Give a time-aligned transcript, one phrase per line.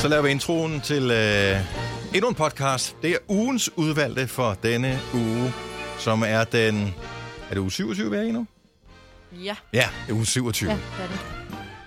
[0.00, 1.56] Så laver vi introen til øh,
[2.14, 2.96] endnu en podcast.
[3.02, 5.52] Det er ugens udvalgte for denne uge,
[5.98, 6.94] som er den...
[7.50, 8.46] Er det uge 27, vi er i nu?
[9.32, 10.70] Ja, Ja, det er uge 27.
[10.70, 10.82] ja, Ja.
[10.96, 11.20] det er det.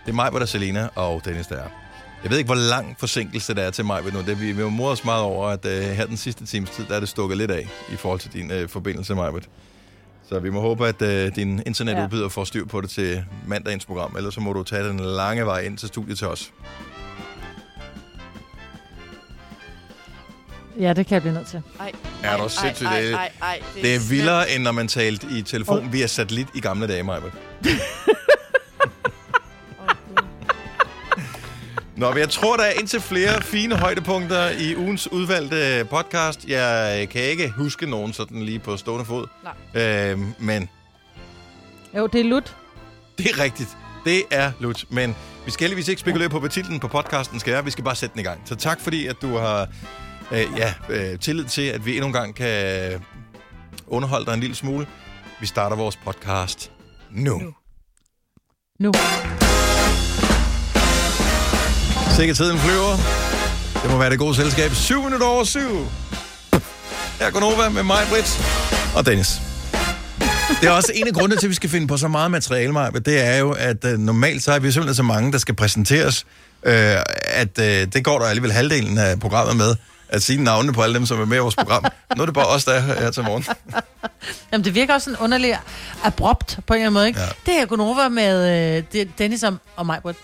[0.05, 1.67] Det er mig, hvor der er Selena og Dennis, der er.
[2.23, 4.21] Jeg ved ikke, hvor lang forsinkelse der er til mig nu.
[4.21, 6.95] Det, vi, vi modet os meget over, at uh, her den sidste times tid, der
[6.95, 9.49] er det stukket lidt af i forhold til din uh, forbindelse, Majbet.
[10.29, 14.15] Så vi må håbe, at uh, din internetudbyder får styr på det til mandagens program.
[14.17, 16.51] Ellers så må du tage den lange vej ind til studiet til os.
[20.79, 21.61] Ja, det kan jeg blive nødt til.
[21.79, 21.91] Ej,
[22.23, 24.87] Er du ej, sindssygt, ej, det er- ej, ej, Det er vildere, end når man
[24.87, 27.31] talte i telefon via satellit i gamle dage, Majbet.
[31.97, 36.45] Nå, men jeg tror, der er indtil flere fine højdepunkter i ugens udvalgte podcast.
[36.47, 39.27] Jeg kan ikke huske nogen sådan lige på stående fod.
[39.73, 39.83] Nej.
[40.11, 40.69] Øh, men
[41.97, 42.55] Jo, det er lut.
[43.17, 43.69] det er rigtigt.
[44.05, 44.85] Det er Lut.
[44.89, 47.63] Men vi skal heldigvis ikke spekulere på, hvad titlen på podcasten skal være.
[47.65, 48.41] Vi skal bare sætte den i gang.
[48.45, 49.67] Så tak fordi, at du har
[50.33, 52.91] øh, ja, øh, tillid til, at vi endnu en gang kan
[53.87, 54.87] underholde dig en lille smule.
[55.39, 56.71] Vi starter vores podcast
[57.11, 57.37] nu.
[57.39, 57.53] nu.
[58.79, 58.91] Nu.
[62.15, 62.97] Sikkert tiden flyver.
[63.83, 64.71] Det må være det gode selskab.
[64.71, 65.59] 7 minutter over 7.
[67.19, 68.41] Her går Nova med mig, Britt
[68.95, 69.41] og Dennis.
[70.61, 72.73] Det er også en af grundene til, at vi skal finde på så meget materiale,
[72.73, 72.89] Maja.
[72.89, 76.25] Det er jo, at uh, normalt så er vi simpelthen så mange, der skal præsenteres,
[76.65, 76.71] uh,
[77.25, 79.75] at uh, det går der alligevel halvdelen af programmet med,
[80.13, 81.85] at sige navnene på alle dem, som er med i vores program.
[82.15, 83.45] Nu er det bare os, der er her til morgen.
[84.51, 85.57] Jamen, det virker også sådan underligt
[86.03, 87.19] abrupt på en eller anden måde, ikke?
[87.19, 87.25] Ja.
[87.45, 90.17] Det er Gunova med øh, det- Dennis og, og mig, Britt.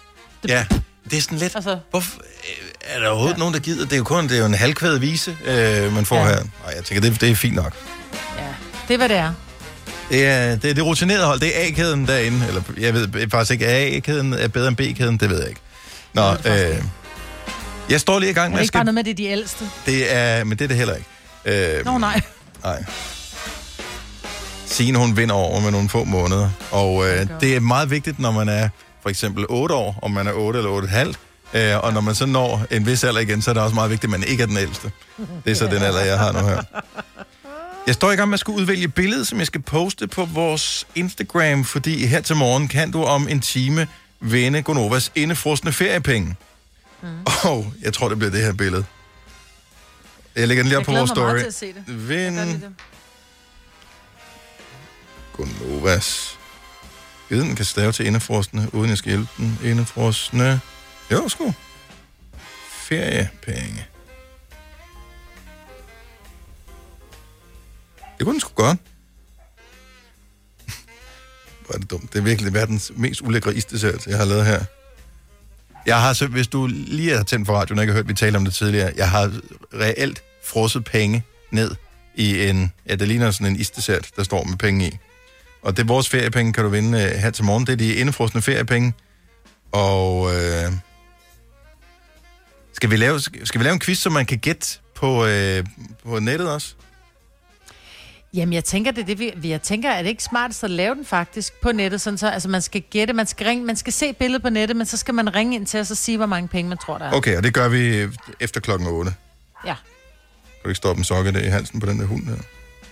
[0.48, 0.66] Ja,
[1.12, 1.56] det er sådan lidt...
[1.56, 3.40] Altså- Hvorfor, øh, er der overhovedet ja.
[3.40, 3.84] nogen, der gider?
[3.84, 6.24] Det er jo kun det er jo en halvkvædet vise, øh, man får ja.
[6.26, 6.36] Her.
[6.36, 7.74] Nej, jeg tænker, det, det er fint nok.
[8.38, 8.44] Ja,
[8.88, 9.34] det er, hvad det er.
[10.10, 11.40] Det er det, er det rutinerede hold.
[11.40, 12.48] Det er A-kæden derinde.
[12.48, 15.18] Eller jeg ved faktisk ikke, er A-kæden er bedre end B-kæden?
[15.18, 15.62] Det ved jeg ikke.
[16.14, 16.84] Nå, det øh,
[17.90, 19.16] jeg står lige i gang Er med det at ikke bare noget med, det er
[19.16, 19.70] de ældste?
[19.86, 21.78] Det er, men det er det heller ikke.
[21.78, 22.22] Øh, Nå, nej.
[22.64, 22.84] nej.
[24.66, 26.50] Signe, hun vinder over med nogle få måneder.
[26.72, 28.70] Og øh, det er meget vigtigt, når man er
[29.02, 30.82] for eksempel 8 år, om man er 8 eller
[31.54, 31.58] 8,5.
[31.60, 33.92] Øh, og når man så når en vis alder igen, så er det også meget
[33.92, 34.92] vigtigt, at man ikke er den ældste.
[35.46, 36.64] Det er så den alder, jeg har nu her.
[37.88, 40.26] Jeg står i gang med at skulle udvælge et billede, som jeg skal poste på
[40.26, 43.88] vores Instagram, fordi her til morgen kan du om en time
[44.22, 46.36] vinde Gonovas indefrosne feriepenge.
[47.02, 47.08] Mm.
[47.44, 48.86] Og jeg tror, det bliver det her billede.
[50.36, 51.38] Jeg lægger den lige op Jeg på vores story.
[51.38, 51.84] at se det.
[52.10, 52.74] Vind lige det.
[55.34, 56.38] Gonovas.
[57.30, 59.60] Jeg ved, den kan stave til indefrostende, uden jeg skal hjælpe den.
[59.64, 60.60] Indefrostende.
[61.12, 61.54] Jo, sgu.
[62.70, 63.86] Feriepenge.
[68.18, 68.78] Det kunne den sgu godt.
[71.66, 72.14] Hvor er det dumt.
[72.14, 74.66] Det er virkelig verdens mest ulækre isdessert, jeg har lavet her.
[75.86, 78.14] Jeg har så, hvis du lige har tændt for radioen og ikke har hørt, vi
[78.14, 79.32] talte om det tidligere, jeg har
[79.74, 81.76] reelt frosset penge ned
[82.16, 84.98] i en, ja, det ligner sådan en isdessert, der står med penge i.
[85.62, 87.68] Og det er vores feriepenge, kan du vinde øh, her til morgen.
[87.68, 88.94] Det er de indefrosne feriepenge.
[89.72, 90.72] Og øh,
[92.74, 95.66] skal, vi lave, skal vi lave en quiz, så man kan gætte på, øh,
[96.06, 96.76] på nettet også?
[98.34, 100.96] Jamen, jeg tænker, det er det, vi, jeg tænker, er det ikke smartest at lave
[100.96, 103.94] den faktisk på nettet, sådan så, altså man skal gætte, man skal, ringe, man skal
[103.94, 106.26] se billedet på nettet, men så skal man ringe ind til os og sige, hvor
[106.26, 107.14] mange penge man tror, der er.
[107.14, 109.14] Okay, og det gør vi øh, efter klokken 8.
[109.66, 109.74] Ja.
[109.74, 112.36] Kan du ikke stoppe en sokke der i halsen på den der hund der?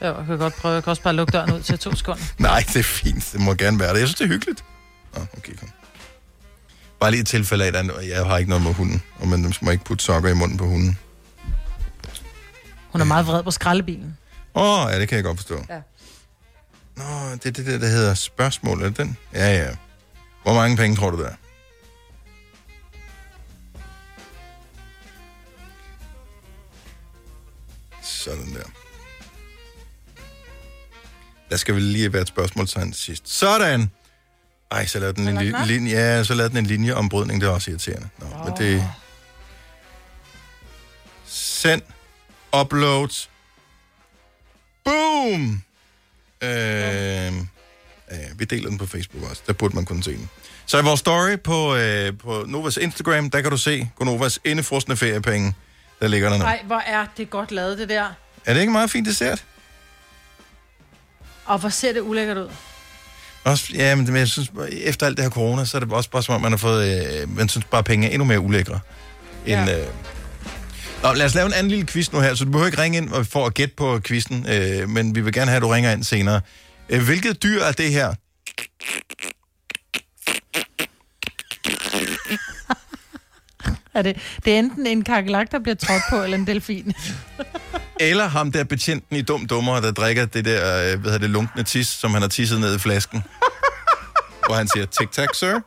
[0.07, 0.73] Jo, jeg kan godt prøve.
[0.73, 2.23] Jeg kan også bare lukke døren ud til to sekunder.
[2.39, 3.29] Nej, det er fint.
[3.33, 3.99] Det må gerne være det.
[3.99, 4.63] Jeg synes, det er hyggeligt.
[5.15, 5.69] Nå, okay, kom.
[6.99, 9.71] Bare lige et tilfælde af, at jeg har ikke noget med hunden, og man må
[9.71, 10.97] ikke putte sokker i munden på hunden.
[12.91, 14.17] Hun er meget vred på skraldebilen.
[14.57, 15.65] Åh, oh, ja, det kan jeg godt forstå.
[15.69, 15.81] Ja.
[16.95, 19.17] Nå, det er det der, der hedder spørgsmål, er det den?
[19.33, 19.75] Ja, ja.
[20.43, 21.35] Hvor mange penge tror du, der er?
[28.01, 28.63] Sådan der.
[31.49, 33.29] Der skal vel lige være et spørgsmålstegn til sidst.
[33.29, 33.91] Sådan!
[34.71, 37.51] Ej, så lavede den en li- linje, ja, så lavede den en linjeombrydning, det er
[37.51, 38.09] også irriterende.
[38.17, 38.45] Nå, oh.
[38.45, 38.89] men det...
[41.25, 41.81] Send.
[42.61, 43.27] Upload.
[44.87, 45.61] Boom!
[46.41, 47.31] Øh, ja,
[48.35, 49.41] vi deler den på Facebook også.
[49.47, 50.29] Der burde man kunne se den.
[50.65, 54.97] Så i vores story på, øh, på Novas Instagram, der kan du se Novas indefrostende
[54.97, 55.53] feriepenge.
[56.01, 56.43] Der ligger der nu.
[56.43, 58.05] Nej, hvor er det godt lavet, det der.
[58.45, 59.43] Er det ikke meget fint dessert?
[61.45, 62.49] Og hvor ser det ulækkert ud.
[63.43, 66.23] Også, ja, men, jeg synes, efter alt det her corona, så er det også bare
[66.23, 68.79] som om, man har fået, øh, man synes bare, at penge er endnu mere ulækre.
[69.45, 69.79] End, Ja.
[69.81, 69.87] øh...
[71.03, 72.97] Nå, lad os lave en anden lille quiz nu her, så du behøver ikke ringe
[72.97, 75.91] ind for at gætte på quizzen, øh, men vi vil gerne have, at du ringer
[75.91, 76.41] ind senere.
[76.89, 78.13] Øh, hvilket dyr er det her?
[83.93, 86.93] Er det, det er enten en kakelak, der bliver trådt på, eller en delfin.
[87.99, 91.29] Eller ham der betjenten i Dum Dummer, der drikker det der, øh, hvad hedder det,
[91.29, 93.23] lunkne tis, som han har tisset ned i flasken.
[94.45, 95.59] Hvor han siger, tic-tac, sir.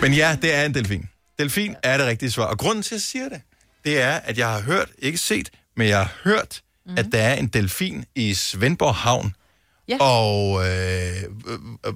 [0.00, 1.08] Men ja, det er en delfin.
[1.38, 2.44] Delfin er det rigtige svar.
[2.44, 3.40] Og grunden til, at jeg siger det,
[3.84, 6.94] det er, at jeg har hørt, ikke set, men jeg har hørt, mm.
[6.98, 9.34] at der er en delfin i Svendborg Havn.
[9.88, 9.96] Ja.
[10.00, 11.92] Og, øh, øh, øh,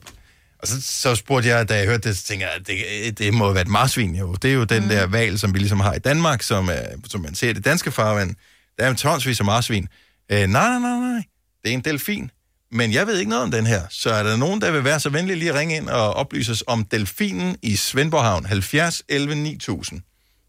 [0.59, 3.35] og så, så spurgte jeg, da jeg hørte det, så tænkte jeg, at det, det
[3.35, 4.35] må være et marsvin jo.
[4.35, 4.89] Det er jo den mm.
[4.89, 7.65] der val, som vi ligesom har i Danmark, som, er, som man ser i det
[7.65, 8.35] danske farvand.
[8.79, 9.88] Der er jo tonsvis af marsvin.
[10.33, 11.23] Øh, nej, nej, nej, nej.
[11.65, 12.31] Det er en delfin.
[12.73, 13.83] Men jeg ved ikke noget om den her.
[13.91, 16.53] Så er der nogen, der vil være så venlig lige at ringe ind og oplyse
[16.53, 18.45] os om delfinen i Svendborg Havn.
[18.47, 20.03] 70 11 9000.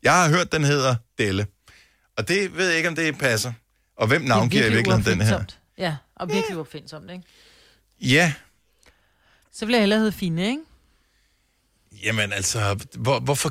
[0.03, 1.47] Jeg har hørt, den hedder Delle.
[2.17, 3.53] Og det ved jeg ikke, om det passer.
[3.97, 5.43] Og hvem navngiver i virkeligheden den her?
[5.77, 7.23] Ja, og virkelig uopfindsomt, ikke?
[8.01, 8.33] Ja,
[9.53, 10.61] Så vil jeg hellere hedde Fine, ikke?
[12.05, 13.49] Jamen altså, hvor, hvorfor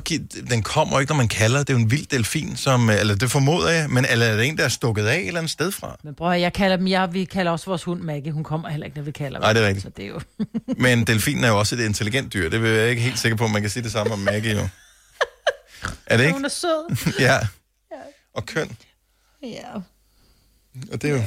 [0.49, 1.59] den kommer ikke, når man kalder.
[1.59, 4.35] Det er jo en vild delfin, som, øh, eller det formoder jeg, men eller er
[4.37, 5.97] det en, der er stukket af et eller andet sted fra?
[6.03, 8.31] Men bror, jeg kalder dem, jeg, vi kalder også vores hund Maggie.
[8.31, 9.83] Hun kommer heller ikke, når vi kalder Nej, det er rigtigt.
[9.83, 10.21] Så det er jo...
[10.83, 12.49] Men delfinen er jo også et intelligent dyr.
[12.49, 14.51] Det vil jeg ikke helt sikker på, at man kan sige det samme om Maggie
[14.53, 14.67] jo.
[16.05, 16.33] Er det ikke?
[16.33, 16.95] Hun er sød.
[17.19, 17.39] Ja.
[18.35, 18.77] Og køn.
[19.43, 19.73] Ja.
[20.91, 21.21] Og det er jo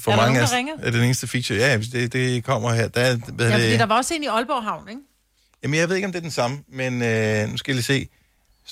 [0.00, 0.74] for Er der mange nogen, af der ringer?
[0.78, 1.58] er det den eneste feature.
[1.58, 2.88] Ja, det, det kommer her.
[2.88, 3.78] Der, er- hvad ja, er fordi det?
[3.80, 5.00] der var også en i Aalborg Havn, ikke?
[5.62, 7.90] Jamen, jeg ved ikke, om det er den samme, men øh, nu skal jeg lige
[7.94, 8.08] se.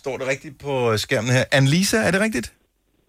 [0.03, 1.45] Står det rigtigt på skærmen her?
[1.57, 2.53] Anne-Lisa, er det rigtigt?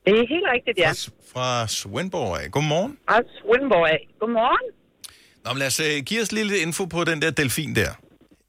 [0.06, 0.90] Det er helt rigtigt, ja.
[0.90, 2.52] Fra, fra Svendborg af.
[2.52, 2.98] Godmorgen.
[3.10, 4.02] Fra Swinborg af.
[4.20, 4.68] Godmorgen.
[5.44, 7.92] Nå, men lad os uh, give os lige lidt info på den der delfin der.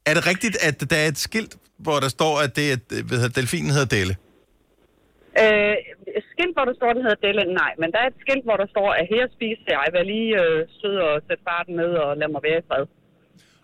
[0.08, 1.52] Er det rigtigt, at der er et skilt,
[1.84, 4.14] hvor der står, at det er, øh, hvad hedder, delfinen hedder Delle?
[5.42, 5.74] Øh,
[6.32, 7.72] skilt, hvor der står, det hedder Delle, nej.
[7.80, 9.86] Men der er et skilt, hvor der står, at her spiser jeg.
[9.94, 12.84] Vær lige øh, sød og sæt farten ned og lad mig være i fred.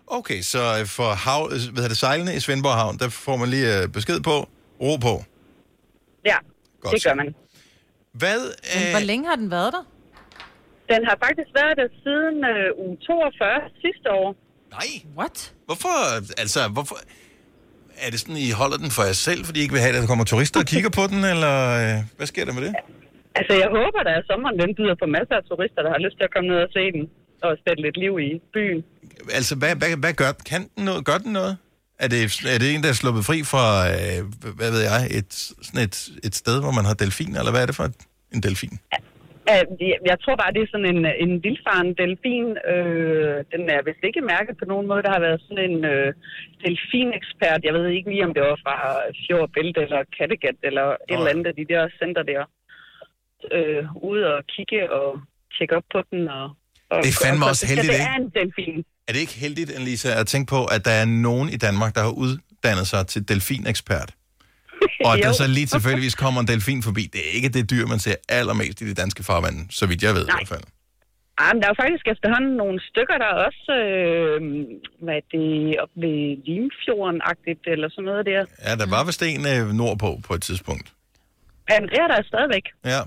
[0.07, 3.35] Okay, så øh, for hav, øh, hvad hedder det, sejlene i Svendborg Havn, der får
[3.41, 4.35] man lige uh, besked på,
[4.81, 5.13] ro på.
[6.25, 6.37] Ja,
[6.81, 7.35] Godt det gør man.
[8.21, 8.39] Hvad,
[8.75, 9.83] Men øh, hvor længe har den været der?
[10.93, 14.27] Den har faktisk været der siden øh, uge 42 sidste år.
[14.77, 14.89] nej,
[15.19, 15.37] What?
[15.67, 15.95] hvorfor,
[16.43, 16.97] altså, hvorfor,
[18.05, 20.01] er det sådan, I holder den for jer selv, fordi I ikke vil have, at
[20.03, 22.73] der kommer turister og kigger på den, eller øh, hvad sker der med det?
[23.39, 26.25] Altså, jeg håber, at sommeren den byder på masser af turister, der har lyst til
[26.29, 27.03] at komme ned og se den.
[27.43, 28.83] Og sætte lidt liv i byen.
[29.37, 30.31] Altså, hvad, hvad, hvad gør?
[30.49, 31.05] Kan den noget?
[31.05, 31.57] Gør den noget?
[32.03, 32.19] Er det,
[32.55, 34.19] er det en, der er sluppet fri fra, øh,
[34.59, 35.31] hvad ved jeg, et,
[35.67, 35.97] sådan et,
[36.27, 37.99] et sted, hvor man har delfin, eller hvad er det for et,
[38.35, 38.75] en delfin?
[39.51, 39.63] Uh,
[40.09, 42.47] jeg, tror bare, det er sådan en, en vildfaren delfin.
[42.73, 45.03] Øh, den er vist ikke mærket på nogen måde.
[45.05, 46.13] Der har været sådan en øh,
[46.63, 47.65] delfinekspert.
[47.67, 48.75] Jeg ved ikke lige, om det var fra
[49.23, 51.31] Fjord Bælte eller Kattegat eller et Nå, eller ja.
[51.31, 52.43] andet af de der center der.
[53.55, 55.09] Øh, ude og kigge og
[55.55, 56.21] tjekke op på den.
[56.27, 56.45] Og,
[57.03, 58.05] Det er fandme og, også så- heldigt, Det ikke?
[58.05, 58.83] er en delfin.
[59.07, 62.01] Er det ikke heldigt, Annelise, at tænke på, at der er nogen i Danmark, der
[62.01, 64.09] har uddannet sig til delfinekspert?
[65.05, 67.03] Og at der så lige tilfældigvis kommer en delfin forbi.
[67.13, 70.13] Det er ikke det dyr, man ser allermest i de danske farvande, så vidt jeg
[70.15, 70.35] ved Nej.
[70.35, 70.63] i hvert fald.
[71.37, 74.39] Ah, men der er jo faktisk efterhånden nogle stykker, der er også, øh,
[75.03, 76.19] hvad er det, op ved
[76.49, 78.41] Limfjorden-agtigt, eller sådan noget der.
[78.65, 80.87] Ja, der var vist en øh, nordpå på et tidspunkt.
[81.69, 82.65] Men det er der stadigvæk.
[82.85, 83.01] Ja.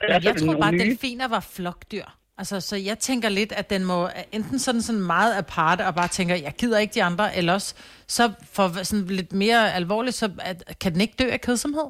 [0.00, 2.04] Altså, jeg tror bare, at delfiner var flokdyr.
[2.40, 6.08] Altså, så jeg tænker lidt, at den må enten sådan, sådan meget aparte, og bare
[6.18, 7.74] tænker, jeg gider ikke de andre, eller også
[8.16, 8.24] så
[8.56, 11.88] for sådan lidt mere alvorligt, så at, kan den ikke dø af kedsomhed?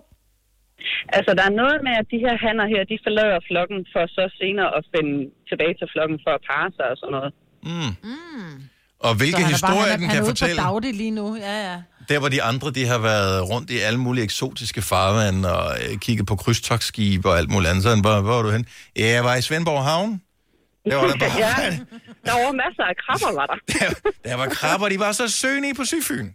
[1.17, 4.25] Altså, der er noget med, at de her hanner her, de forlader flokken for så
[4.41, 5.13] senere at finde
[5.51, 7.33] tilbage til flokken for at parre sig og sådan noget.
[9.07, 10.55] Og hvilke så han er historier bare, han er, den han kan er fortælle.
[10.55, 11.27] ude på daglig lige nu.
[11.37, 11.77] Ja, ja.
[12.09, 15.99] Der, hvor de andre, de har været rundt i alle mulige eksotiske farvande og øh,
[15.99, 17.83] kigget på krydstogsskibe og alt muligt andet.
[17.83, 18.67] Sådan, hvor, hvor var du hen?
[18.97, 20.21] Ja, jeg var i Svendborg Havn.
[20.85, 21.39] Der var der bare...
[21.39, 21.79] ja,
[22.27, 23.57] der var masser af krabber, var der.
[23.79, 26.27] der, der var krabber, de var så sønige på Syfyn.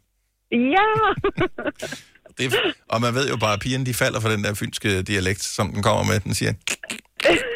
[0.52, 0.88] Ja!
[2.38, 5.02] Det, er- og man ved jo bare, at pigerne de falder for den der fynske
[5.02, 6.20] dialekt, som den kommer med.
[6.20, 6.54] Den siger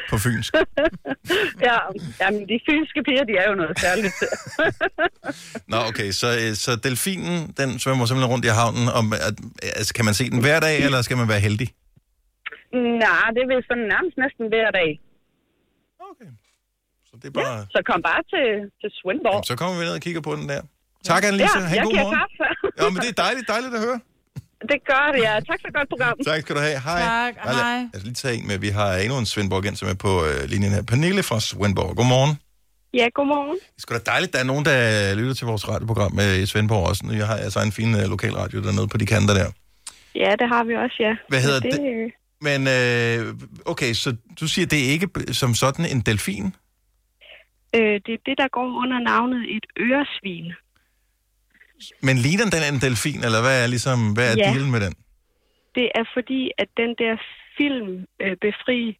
[0.09, 0.53] på fynsk.
[1.67, 1.77] ja,
[2.21, 4.13] jamen, de fynske piger, de er jo noget særligt.
[5.67, 8.87] Nå, okay, så, øh, så delfinen, den svømmer simpelthen rundt i havnen.
[8.99, 9.35] Om, at,
[9.79, 11.69] altså, kan man se den hver dag, eller skal man være heldig?
[13.05, 14.89] Nej, det vil sådan nærmest næsten hver dag.
[17.21, 17.53] Det er bare...
[17.57, 18.45] Ja, så kom bare til,
[18.81, 19.33] til Swinborg.
[19.35, 20.61] Jamen, så kommer vi ned og kigger på den der.
[21.09, 21.59] Tak, Annelise.
[21.59, 22.15] Ja, Ha' en god morgen.
[22.19, 22.45] kaffe.
[22.79, 23.99] Ja, men det er dejligt, dejligt at høre.
[24.71, 25.33] det gør det, ja.
[25.49, 26.15] Tak for et godt program.
[26.29, 26.79] Tak skal du have.
[26.89, 26.99] Hej.
[27.01, 27.77] Tak, lad- hej.
[27.93, 28.57] Lad os lige tage en med.
[28.57, 30.83] Vi har endnu en Svendborg som er på øh, linjen her.
[30.91, 31.95] Pernille fra Svendborg.
[31.95, 32.33] Godmorgen.
[32.93, 33.55] Ja, godmorgen.
[33.55, 36.45] Det er sgu da dejligt, der er nogen, der lytter til vores radioprogram øh, i
[36.45, 37.05] Svendborg også.
[37.05, 39.49] Nu jeg har altså en fin øh, lokalradio dernede på de kanter der.
[40.15, 41.13] Ja, det har vi også, ja.
[41.29, 41.71] Hvad hedder det?
[41.73, 41.79] det?
[41.79, 42.11] øh,
[42.41, 43.35] Men øh,
[43.65, 46.55] okay, så du siger, det er ikke som sådan en delfin?
[47.75, 50.53] Øh, det er det, der går under navnet et øresvin.
[52.07, 54.43] Men ligner den en delfin, eller hvad er, ligesom, hvad er Ja.
[54.49, 54.93] dealen med den?
[55.75, 57.13] Det er fordi, at den der
[57.57, 58.97] film, øh, Befri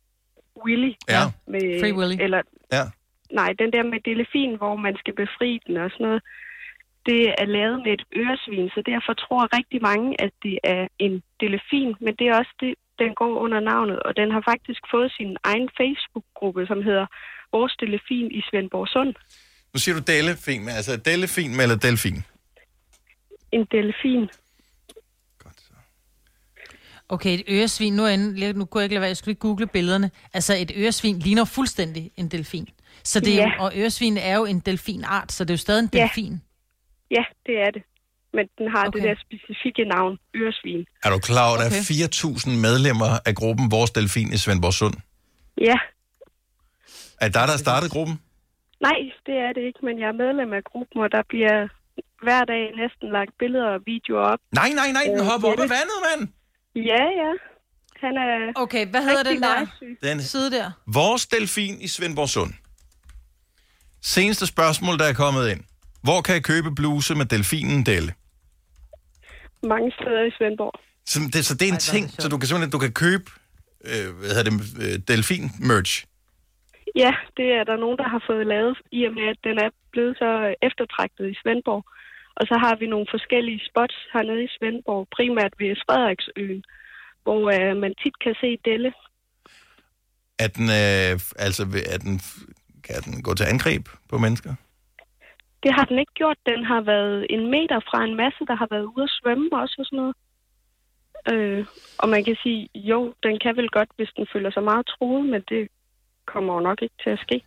[0.65, 1.23] Willy, Ja.
[1.53, 2.15] med, Free Willy.
[2.25, 2.41] eller
[2.77, 2.83] Ja.
[3.39, 6.21] nej, den der med delfin, hvor man skal befri den og sådan noget,
[7.05, 11.23] det er lavet med et øresvin, så derfor tror rigtig mange, at det er en
[11.39, 15.11] delfin, men det er også det, den går under navnet, og den har faktisk fået
[15.17, 17.05] sin egen Facebook-gruppe, som hedder
[17.51, 19.13] Vores Delfin i Svendborg Sund.
[19.73, 22.23] Nu siger du delfin, men altså delfin eller delfin?
[23.51, 24.21] En delfin.
[25.43, 25.73] Godt så.
[27.09, 29.33] Okay, et øresvin, nu, er jeg inde, nu kunne jeg ikke lade være, jeg skulle
[29.33, 30.11] lige google billederne.
[30.33, 32.67] Altså, et øresvin ligner fuldstændig en delfin.
[33.03, 33.63] Så det er jo, Ja.
[33.63, 36.01] og øresvin er jo en delfinart, så det er jo stadig en Ja.
[36.01, 36.41] delfin.
[37.11, 37.83] Ja, det er det.
[38.33, 38.87] Men den har okay.
[38.87, 38.99] Okay.
[38.99, 40.85] det der specifikke navn, øresvin.
[41.03, 41.93] Er du klar over, at der er Okay.
[41.93, 44.93] 4.000 medlemmer af gruppen Vores Delfin i Svendborg Sund?
[45.61, 45.77] Ja,
[47.21, 48.15] Er der, der har startet gruppen?
[48.87, 51.57] nej, det er det ikke, men jeg er medlem af gruppen, og der bliver
[52.25, 54.39] hver dag næsten lagt billeder og videoer op.
[54.51, 55.63] Nej, nej, nej, den Øh, hopper op Jette.
[55.63, 56.21] af vandet, mand!
[56.91, 57.31] Ja, ja.
[58.03, 59.65] Han er Okay, hvad hedder den der.
[60.03, 60.71] Den side der?
[60.93, 62.53] Vores Delfin i Svendborg Sund.
[64.01, 65.61] Seneste spørgsmål, der er kommet ind.
[66.03, 68.13] Hvor kan jeg købe bluse med delfinen Delle?
[69.63, 70.79] mange steder i Svendborg.
[71.05, 72.21] Så det, så det er en Ej, er ting, sjovt.
[72.21, 73.31] så du kan simpelthen du kan købe
[73.85, 76.05] øh, hvad hedder det, øh, delfin-merch.
[76.95, 79.69] Ja, det er der nogen, der har fået lavet, i og med, at den er
[79.91, 81.83] blevet så eftertragtet i Svendborg.
[82.35, 86.63] Og så har vi nogle forskellige spots hernede i Svendborg, primært ved Frederiksøen,
[87.23, 88.93] hvor øh, man tit kan se Delle.
[90.39, 91.13] Er den, øh,
[91.45, 92.15] altså, er den,
[92.83, 94.53] kan den gå til angreb på mennesker?
[95.63, 96.37] Det har den ikke gjort.
[96.45, 99.75] Den har været en meter fra en masse, der har været ude at svømme også
[99.79, 100.15] og sådan noget.
[101.31, 101.65] Øh,
[101.97, 105.25] og man kan sige, jo, den kan vel godt, hvis den føler sig meget truet,
[105.25, 105.67] men det
[106.33, 107.37] kommer jo nok ikke til at ske.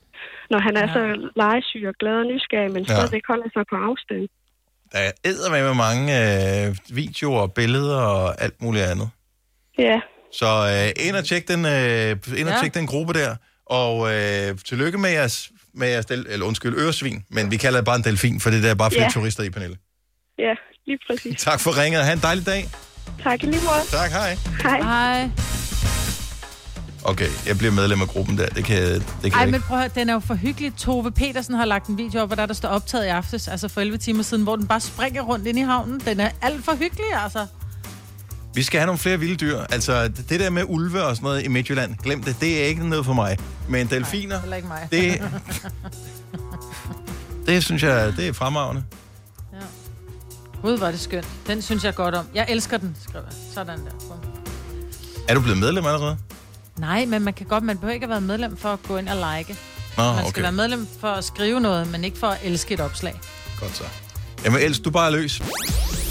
[0.53, 0.93] Når han er Ja.
[0.97, 1.03] så
[1.43, 2.95] legesyg og glad og nysgerrig, men Ja.
[2.95, 4.29] stadigvæk holder sig på afstand.
[4.93, 9.09] Der er eddermame med mange øh, videoer og billeder og alt muligt andet.
[9.79, 10.01] Ja,
[10.41, 12.11] Så øh, ind og tjek den, øh,
[12.41, 12.61] ind og Ja.
[12.61, 13.37] tjek den gruppe der.
[13.67, 17.25] Og øh, tillykke med jeres, med jeres del, eller undskyld, øresvin.
[17.31, 19.11] Men vi kalder det bare en delfin, for det der er bare flere Ja.
[19.11, 19.79] turister i panelet.
[20.39, 20.55] ja,
[20.87, 21.43] lige præcis.
[21.43, 22.05] Tak for ringet.
[22.05, 22.65] Ha' en dejlig dag.
[23.23, 23.83] Tak i lige måde.
[23.91, 24.37] Tak, hej.
[24.63, 24.81] Hej.
[24.81, 25.62] Hej.
[27.05, 28.47] Okay, jeg bliver medlem af gruppen der.
[28.47, 30.75] Det kan, det kan Ej, jeg men prøv at høre, den er jo for hyggelig.
[30.77, 33.69] Tove Petersen har lagt en video op, hvor der, der står optaget i aftes, altså
[33.69, 36.01] for 11 timer siden, hvor den bare springer rundt ind i havnen.
[36.07, 37.47] Den er alt for hyggelig, altså.
[38.55, 39.59] Vi skal have nogle flere vilde dyr.
[39.71, 42.37] Altså, det der med ulve og sådan noget i Midtjylland, glem det.
[42.41, 43.39] Det er ikke noget for mig.
[43.69, 44.89] Men delfiner, Heller ikke mig.
[44.91, 45.23] det...
[47.47, 48.85] Det synes jeg, det er fremragende.
[50.63, 51.29] Gud, hvor er det skønt.
[51.47, 52.27] Den synes jeg godt om.
[52.35, 53.35] Jeg elsker den, skriver jeg.
[53.55, 54.15] Sådan der.
[55.29, 56.17] Er du blevet medlem allerede?
[56.79, 59.09] Nej, men man kan godt, man behøver ikke at være medlem for at gå ind
[59.09, 59.57] og like.
[59.97, 60.43] Nå, Man skal okay.
[60.43, 63.15] være medlem for at skrive noget, men ikke for at elske et opslag.
[63.61, 63.85] Godt så.
[64.45, 65.43] Jamen, ellers du bare er løs.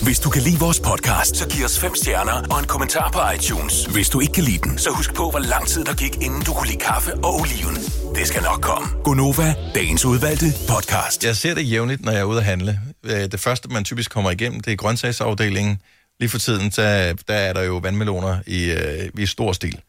[0.03, 3.19] Hvis du kan lide vores podcast, så giv os fem stjerner og en kommentar på
[3.35, 3.85] iTunes.
[3.85, 6.41] Hvis du ikke kan lide den, så husk på, hvor lang tid der gik, inden
[6.41, 7.75] du kunne lide kaffe og oliven.
[8.15, 8.87] Det skal nok komme.
[9.03, 11.25] Gonova, dagens udvalgte podcast.
[11.25, 12.79] Jeg ser det jævnligt, når jeg er ude at handle.
[13.03, 15.81] Øh, Det første, man typisk kommer igennem, det er grøntsagsafdelingen.
[16.19, 19.79] Lige for tiden, der, der er der jo vandmeloner i, øh, i stor stil.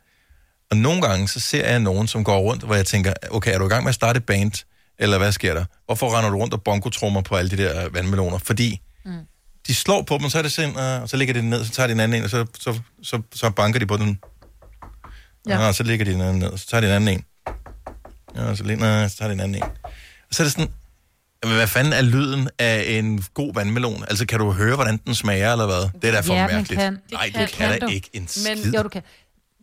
[0.72, 3.58] Og nogle gange, så ser jeg nogen, som går rundt, hvor jeg tænker, okay, er
[3.58, 4.52] du i gang med at starte et band?
[4.98, 5.64] Eller hvad sker der?
[5.86, 8.38] Hvorfor render du rundt og bongotrummer på alle de der vandmeloner?
[8.38, 9.12] Fordi mm.
[9.66, 11.86] de slår på dem, så er det sind, og så ligger de ned, så tager
[11.86, 14.18] de en anden en, og så, så, så, så banker de på den.
[15.48, 15.58] Ja.
[15.68, 17.24] Og så ligger de den anden ned, og så tager de en anden en.
[18.36, 19.62] Ja, og så, ligger, så tager de en anden en.
[19.62, 20.68] Og så er det sådan,
[21.44, 24.04] jamen, hvad fanden er lyden af en god vandmelon?
[24.08, 26.00] Altså, kan du høre, hvordan den smager, eller hvad?
[26.02, 26.80] Det er da for Ja, mærkeligt.
[26.80, 26.92] kan.
[26.94, 28.72] Det Nej, kan- du kan, kan da ikke en Men- skid.
[28.74, 29.02] Jo, du kan.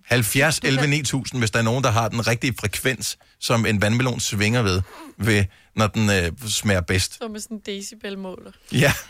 [0.09, 4.19] 70, 11, 9000, hvis der er nogen, der har den rigtige frekvens, som en vandmelon
[4.19, 4.81] svinger ved,
[5.17, 7.17] ved når den øh, smager bedst.
[7.21, 8.51] Så med sådan en decibelmåler.
[8.71, 8.93] Ja,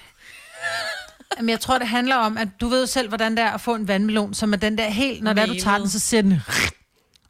[1.37, 3.75] Jamen, jeg tror, det handler om, at du ved selv, hvordan det er at få
[3.75, 6.21] en vandmelon, som er den der helt, når det er, du tager den, så ser
[6.21, 6.41] den,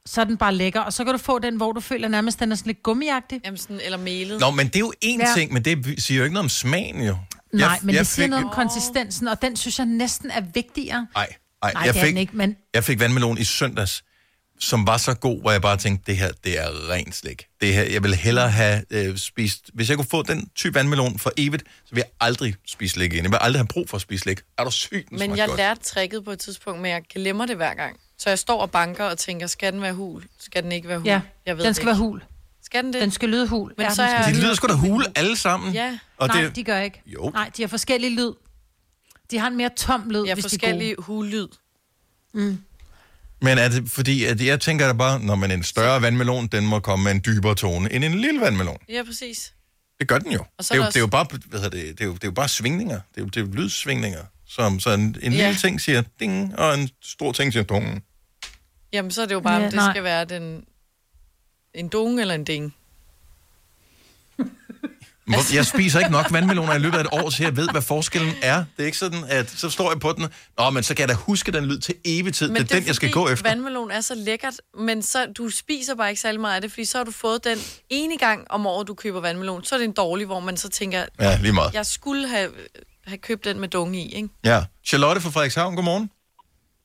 [0.05, 0.79] så er den bare lækker.
[0.81, 3.41] Og så kan du få den, hvor du føler nærmest, den er sådan lidt gummiagtig.
[3.45, 4.39] Jamen sådan, eller melet.
[4.39, 5.33] Nå, men det er jo én Ja.
[5.35, 7.17] ting, men det siger jo ikke noget om smagen, jo.
[7.53, 10.41] Nej, men jeg det siger fik- noget om konsistensen, og den synes jeg næsten er
[10.53, 11.07] vigtigere.
[11.15, 11.27] Ej,
[11.61, 14.03] ej, Nej, jeg det er fik, den ikke, men Jeg fik vandmelon i søndags,
[14.59, 17.45] som var så god, hvor jeg bare tænkte, det her, det er rent slik.
[17.61, 19.69] Det her, jeg vil hellere have øh, spist...
[19.73, 23.13] Hvis jeg kunne få den type vandmelon for evigt, så vil jeg aldrig spise slik
[23.13, 23.23] igen.
[23.23, 24.39] Jeg vil aldrig have brug for at spise slik.
[24.57, 25.57] Er du syg, den Men jeg godt.
[25.57, 27.97] lærte tricket på et tidspunkt, men jeg glemmer det hver gang.
[28.17, 30.23] Så jeg står og banker og tænker, skal den være hul?
[30.39, 31.07] Skal den ikke være hul?
[31.07, 31.87] ja, jeg ved den skal ikke.
[31.87, 32.23] være hul.
[32.63, 33.01] Skal den det?
[33.01, 33.73] Den skal lyde hul.
[33.77, 34.23] Men ja, så er-.
[34.31, 35.73] De lyder sgu da hule alle sammen.
[35.73, 35.99] Ja.
[36.17, 37.01] Og Nej, det, de gør ikke.
[37.05, 37.29] Jo.
[37.33, 38.31] Nej, de har forskellige lyd.
[39.31, 41.47] De har en mere tom lyd, Ja, hvis de er forskellige hullyd.
[43.41, 46.65] Men er det fordi, at jeg tænker da bare, når man en større vandmelon, den
[46.67, 48.77] må komme med en dybere tone end en lille vandmelon.
[48.89, 49.53] Ja, præcis.
[49.99, 50.45] Det gør den jo.
[50.59, 52.23] Det er jo, der det er jo bare, hvad hedder det, det er jo, det
[52.23, 52.95] er jo bare svingninger.
[53.15, 54.23] Det er jo, det er jo lydsvingninger.
[54.47, 55.45] Som, så en, en Ja.
[55.45, 58.03] lille ting siger ding, og en stor ting siger dong.
[58.93, 59.93] Jamen, så er det jo bare, om Ja, det nej.
[59.93, 60.63] skal være den,
[61.73, 62.75] en dung eller en ding.
[65.53, 68.33] Jeg spiser ikke nok vandmeloner i løbet af et år, så jeg ved, hvad forskellen
[68.41, 68.55] er.
[68.55, 71.09] Det er ikke sådan, at så står jeg på den, Nå, men så kan jeg
[71.09, 72.49] da huske den lyd til evig tid.
[72.49, 73.49] Det er den, jeg skal gå efter.
[73.49, 76.85] vandmelon er så lækkert, men så, du spiser bare ikke særlig meget af det, fordi
[76.85, 77.57] så har du fået den
[77.89, 79.63] ene gang om året, du køber vandmelon.
[79.63, 81.73] Så er det en dårlig, hvor man så tænker, Ja, lige meget.
[81.73, 82.49] jeg skulle have,
[83.07, 84.29] have købt den med dunge i, ikke?
[84.45, 84.63] Ja.
[84.85, 86.09] Charlotte fra Frederikshavn, godmorgen.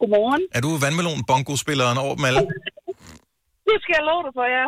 [0.01, 0.41] Godmorgen.
[0.53, 2.41] Er du vandmelon-bongo-spilleren over dem alle?
[3.69, 4.67] Det skal jeg love dig for, ja.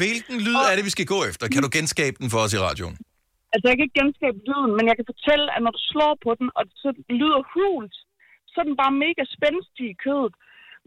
[0.00, 1.44] Hvilken lyd er det, vi skal gå efter?
[1.54, 2.96] Kan du genskabe den for os i radioen?
[3.52, 6.30] Altså, jeg kan ikke genskabe lyden, men jeg kan fortælle, at når du slår på
[6.40, 7.94] den, og det så lyder hult,
[8.52, 10.34] så er den bare mega spændstig i kødet.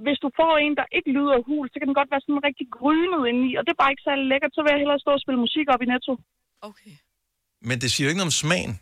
[0.05, 2.67] Hvis du får en, der ikke lyder hult, så kan den godt være sådan rigtig
[2.77, 4.51] grynet indeni, og det er bare ikke særlig lækkert.
[4.55, 6.13] Så vil jeg hellere stå og spille musik op i Netto.
[6.69, 6.93] Okay.
[7.69, 8.73] Men det siger jo ikke noget om smagen,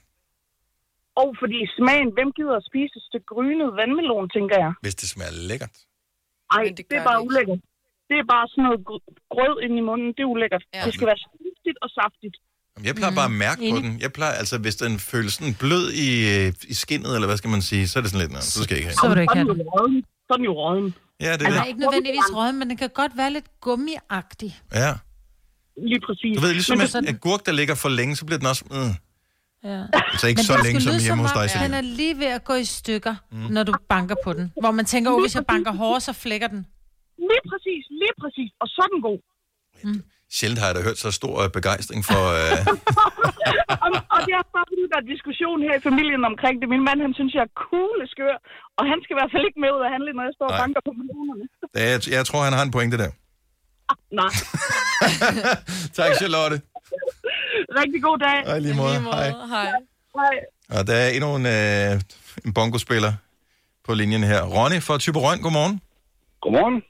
[1.22, 4.72] Og fordi smagen, hvem gider at spise et stykke grynet vandmelon, tænker jeg.
[4.84, 5.76] hvis det smager lækkert.
[6.56, 7.60] Ej, Men det, det er bare ulækkert.
[8.14, 10.08] Det er bare sådan noget gr- grød ind i munden.
[10.16, 10.64] Det er ulækkert.
[10.74, 10.82] Ja.
[10.86, 12.36] Det skal være saftigt og saftigt.
[12.88, 13.84] Jeg plejer bare at mærke på enig.
[13.84, 13.94] den.
[14.06, 17.50] Jeg plejer, altså, hvis den føles sådan blød i, øh, i skinnet, eller hvad skal
[17.56, 19.10] man sige, så er det sådan lidt, "Nå, så skal jeg ikke have Så den."
[19.10, 20.06] vil du ikke Sådan have er den.
[20.30, 20.88] Sådan er jo råden.
[21.26, 21.68] Ja, det er Den er det.
[21.72, 24.52] ikke nødvendigvis rød, men den kan godt være lidt gummiagtig.
[24.84, 24.92] Ja.
[25.90, 26.34] Lige præcis.
[26.38, 28.64] Du ved, ligesom Men en agurk, der ligger for længe, så bliver den også...
[28.72, 28.94] Mm.
[29.72, 29.82] Ja.
[30.14, 31.78] Altså ikke Men så længe skal som hjemme hos dig, at Den Selina.
[31.78, 33.38] er lige ved at gå i stykker, mm.
[33.56, 34.46] når du banker på den.
[34.64, 36.62] Hvor man tænker, oh, hvis jeg banker hårdere, så flækker den.
[37.30, 38.50] Lige præcis, lige præcis.
[38.64, 39.20] Og så er den god.
[40.38, 42.22] Sjældent har jeg da hørt så stor øh, begejstring for...
[42.40, 42.58] Øh...
[43.84, 46.68] og, og det er bare fordi, der er diskussion her i familien omkring det.
[46.76, 48.36] Min mand, han synes, jeg er cool og skør.
[48.78, 50.56] Og han skal i hvert fald ikke med ud at handle, når jeg står og
[50.56, 50.62] Nej.
[50.64, 51.46] banker på millionerne.
[51.92, 53.12] jeg, jeg tror, han har en pointe der.
[54.22, 54.32] Nej.
[56.00, 56.58] Tak, Charlotte.
[57.82, 58.38] Rigtig god dag.
[58.50, 58.94] Og i lige måde.
[58.94, 59.16] Lige måde.
[59.16, 59.30] Hej.
[59.54, 59.70] Hej.
[60.20, 60.36] Hej.
[60.78, 62.02] Og der er endnu en, øh,
[62.46, 63.14] en bongospiller
[63.86, 64.42] på linjen her.
[64.56, 65.82] Ronny fra Typerøn, godmorgen.
[66.42, 66.84] Godmorgen.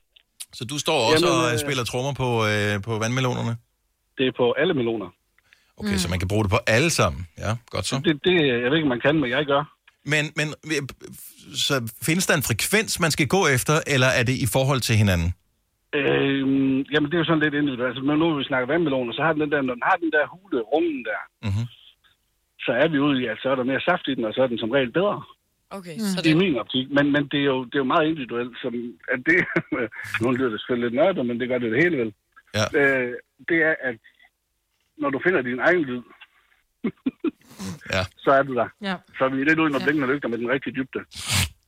[0.54, 3.54] Så du står også Jamen, og øh, spiller trommer på, øh, på vandmelonerne?
[4.18, 5.10] Det er på alle meloner.
[5.78, 5.98] Okay, mm.
[6.04, 7.22] så man kan bruge det på alle sammen.
[7.38, 7.96] Ja, godt så.
[8.06, 9.64] Det, det, jeg ved ikke, man kan, men jeg gør.
[10.14, 10.84] Men, men øh,
[11.66, 11.74] så
[12.08, 15.30] findes der en frekvens, man skal gå efter, eller er det i forhold til hinanden?
[16.00, 17.90] Øhm, jamen, det er jo sådan lidt individuelt.
[17.92, 19.98] Altså, men nu når vi snakker vandmeloner, så har den, den der, når den har
[20.04, 21.66] den der hule rummen der, Mhm.
[22.66, 24.42] så er vi ude i, at så er der mere saft i den, og så
[24.44, 25.18] er den som regel bedre.
[25.78, 26.00] Okay, Mm.
[26.12, 26.86] så Det er det, min optik.
[26.98, 28.54] Men, men det, er jo, det er jo meget individuelt.
[28.62, 28.74] Som,
[29.14, 29.38] at det,
[30.22, 32.14] nu lyder det selvfølgelig lidt nørdet, men det gør det det hele vel.
[32.58, 32.66] Ja.
[32.80, 33.14] Øh,
[33.50, 33.96] det er, at
[34.98, 36.02] når du finder din egen lyd,
[37.96, 38.02] Ja.
[38.24, 38.68] så er du der.
[38.82, 38.96] Ja.
[39.18, 41.00] Så er vi lidt ude, når blinkende lygter med den rigtige dybde.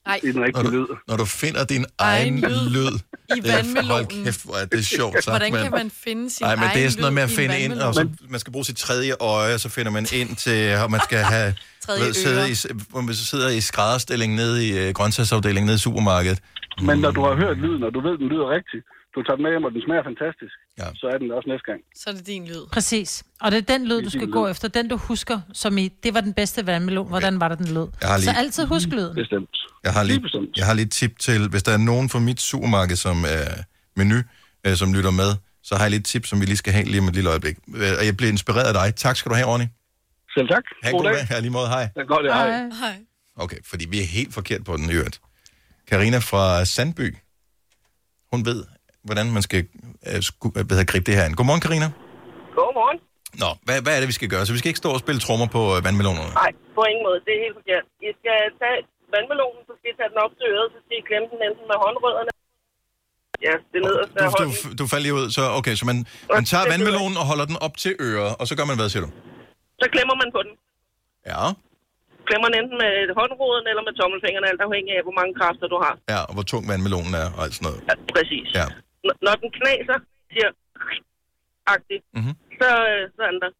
[0.06, 0.88] Ej, I den Når rigtige lyd.
[0.88, 2.92] du, når du finder din Egen egen lyd lyd.
[3.38, 4.24] i Det er- Hold vandmelonen.
[4.26, 6.90] kæft, hvor er det sjovt sagt, Hvordan kan man finde sin Nej, men det er
[6.90, 8.78] sådan noget med at lyd i en finde ind, og så, man skal bruge sit
[8.78, 11.50] tredje øje, og så finder man ind til, og man skal have,
[11.86, 12.56] Tredje ved, sidde i,
[12.92, 16.40] hvor man så sidder i skrædderstilling nede i øh, grøntsagsafdelingen nede i supermarkedet.
[16.82, 18.84] Men når du har hørt lyden, og du ved, den lyder rigtigt,
[19.16, 20.88] du tager den med hjem, og den smager fantastisk, Ja.
[20.96, 21.82] så er den også næste gang.
[21.96, 22.66] Så er det din lyd.
[22.72, 23.24] Præcis.
[23.42, 24.52] Og det er den lyd, du skal gå lyd.
[24.52, 24.68] efter.
[24.68, 27.08] Den, du husker, som i, det var den bedste vandmelon.
[27.08, 27.88] Hvordan var det, den lød?
[28.02, 29.16] Jeg har lige- Så altid husk lyden.
[29.16, 29.50] Bestemt.
[29.84, 30.58] Jeg har Lige bestemt.
[30.58, 33.64] jeg har lige et tip til, hvis der er nogen fra mit supermarked, som er
[33.96, 34.16] menu,
[34.68, 35.32] øh, som lytter med,
[35.64, 37.30] så har jeg lige et tip, som vi lige skal have lige om et lille
[37.30, 37.58] øjeblik.
[37.76, 38.96] Øh, Og jeg bliver inspireret af dig.
[38.96, 39.66] Tak skal du have, Ronny.
[40.38, 40.64] Selv tak.
[40.84, 41.28] Ha' God god dag.
[41.30, 41.68] Ja, lige måde.
[41.68, 41.84] Hej.
[41.96, 42.26] Det er godt.
[42.34, 42.50] Hej.
[42.70, 42.96] Hej.
[43.38, 45.20] Okay, fordi vi er helt forkert på den i øvrigt.
[45.88, 47.16] Karina fra Sandby,
[48.34, 48.64] hun ved,
[49.08, 49.62] hvordan man skal
[50.10, 51.34] øh, sku, hvad hedder, gribe det her an.
[51.40, 51.88] Godmorgen, Karina.
[52.58, 53.00] Godmorgen.
[53.44, 54.44] Nå, hvad, hvad er det, vi skal gøre?
[54.48, 56.32] Så vi skal ikke stå og spille trommer på øh, vandmelonerne.
[56.44, 57.18] Nej, på ingen måde.
[57.26, 57.86] Det er helt forkert.
[58.08, 58.78] I skal tage
[59.14, 61.66] vandmelonen, så skal I tage den op til øret, så skal I klemme den enten
[61.72, 62.32] med håndrødderne.
[63.48, 65.98] Ja, det nederste Du, du, du faldt lige ud, så okay, så man,
[66.38, 69.04] man tager vandmelonen og holder den op til øret, og så gør man hvad, siger
[69.06, 69.12] du?
[69.82, 70.54] Så klemmer man på den.
[71.32, 71.42] Ja,
[72.30, 75.78] Klemmer den enten med håndroden eller med tommelfingrene, alt afhængig af, hvor mange kræfter du
[75.86, 75.94] har.
[76.14, 77.80] ja, og hvor tung vandmelonen er og alt sådan noget.
[77.90, 78.48] Ja, præcis.
[78.60, 78.68] Ja.
[79.28, 79.98] Når den knaser,
[80.32, 80.50] siger
[81.74, 82.34] agtigt, Mhm.
[82.62, 83.52] så, øh, så er den der.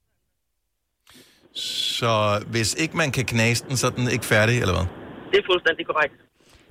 [1.56, 4.86] Så hvis ikke man kan knase den, så er den ikke færdig, eller hvad?
[5.32, 6.14] Det er fuldstændig korrekt.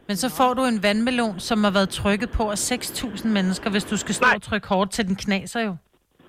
[0.09, 3.85] Men så får du en vandmelon, som har været trykket på af 6.000 mennesker, hvis
[3.85, 4.35] du skal stå Nej.
[4.35, 5.77] og trykke hårdt til den knaser jo.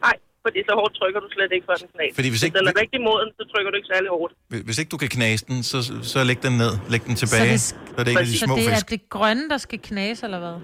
[0.02, 2.16] Nej, fordi så hårdt trykker du slet ikke, før den knaser.
[2.16, 4.34] Fordi hvis ikke- den er rigtig moden, så trykker du ikke særlig hårdt.
[4.48, 6.72] Hvis- Hvis ikke du kan knase den, så, så læg den ned.
[6.90, 7.52] Læg den tilbage.
[7.52, 9.50] det Så, sk- så er det ikke af de Så små det er det grønne,
[9.50, 10.56] der skal knase, eller hvad?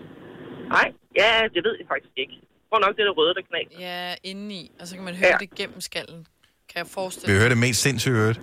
[0.77, 0.87] Nej,
[1.21, 2.33] ja, det ved jeg faktisk ikke.
[2.41, 3.77] Jeg tror nok, det er det røde, der knaser.
[3.87, 4.61] Ja, indeni.
[4.79, 5.37] Og så kan man høre Ja.
[5.43, 6.21] det gennem skallen.
[6.69, 8.41] Kan jeg forestille Vi hører det mest sindssygt øvrigt.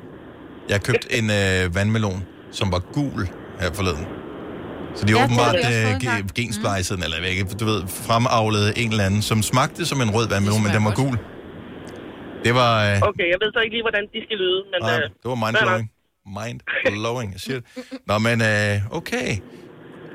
[0.73, 2.21] Jeg købte en øh, vandmelon,
[2.59, 3.23] som var gul
[3.61, 4.07] her forleden.
[4.97, 6.25] Så de Ja, ja, det åbenbart øh, fået engang.
[6.31, 9.87] ge- gensplejsede den, eller jeg ved ikke, du ved, fremavlede en eller anden, som smagte
[9.87, 11.17] som en rød vandmelon, men den var gul.
[12.47, 14.79] Det var, øh, Okay, jeg ved så ikke lige, hvordan de skal lyde, men...
[14.83, 15.87] nej, øh, det var mind-blowing.
[16.39, 17.63] Mind-blowing, shit.
[18.07, 19.29] Nå, men øh, okay.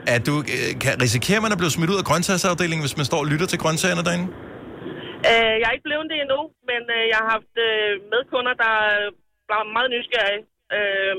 [0.08, 3.20] Er du, øh, kan, risikerer man at blive smidt ud af grøntsagsafdelingen, hvis man står
[3.24, 4.28] og lytter til grøntsagerne derinde?
[5.30, 6.40] Øh, jeg er ikke blevet det endnu,
[6.70, 8.98] men øh, jeg har haft øh, medkunder, der er
[9.48, 10.42] blevet meget nysgerrige
[10.78, 11.16] øh,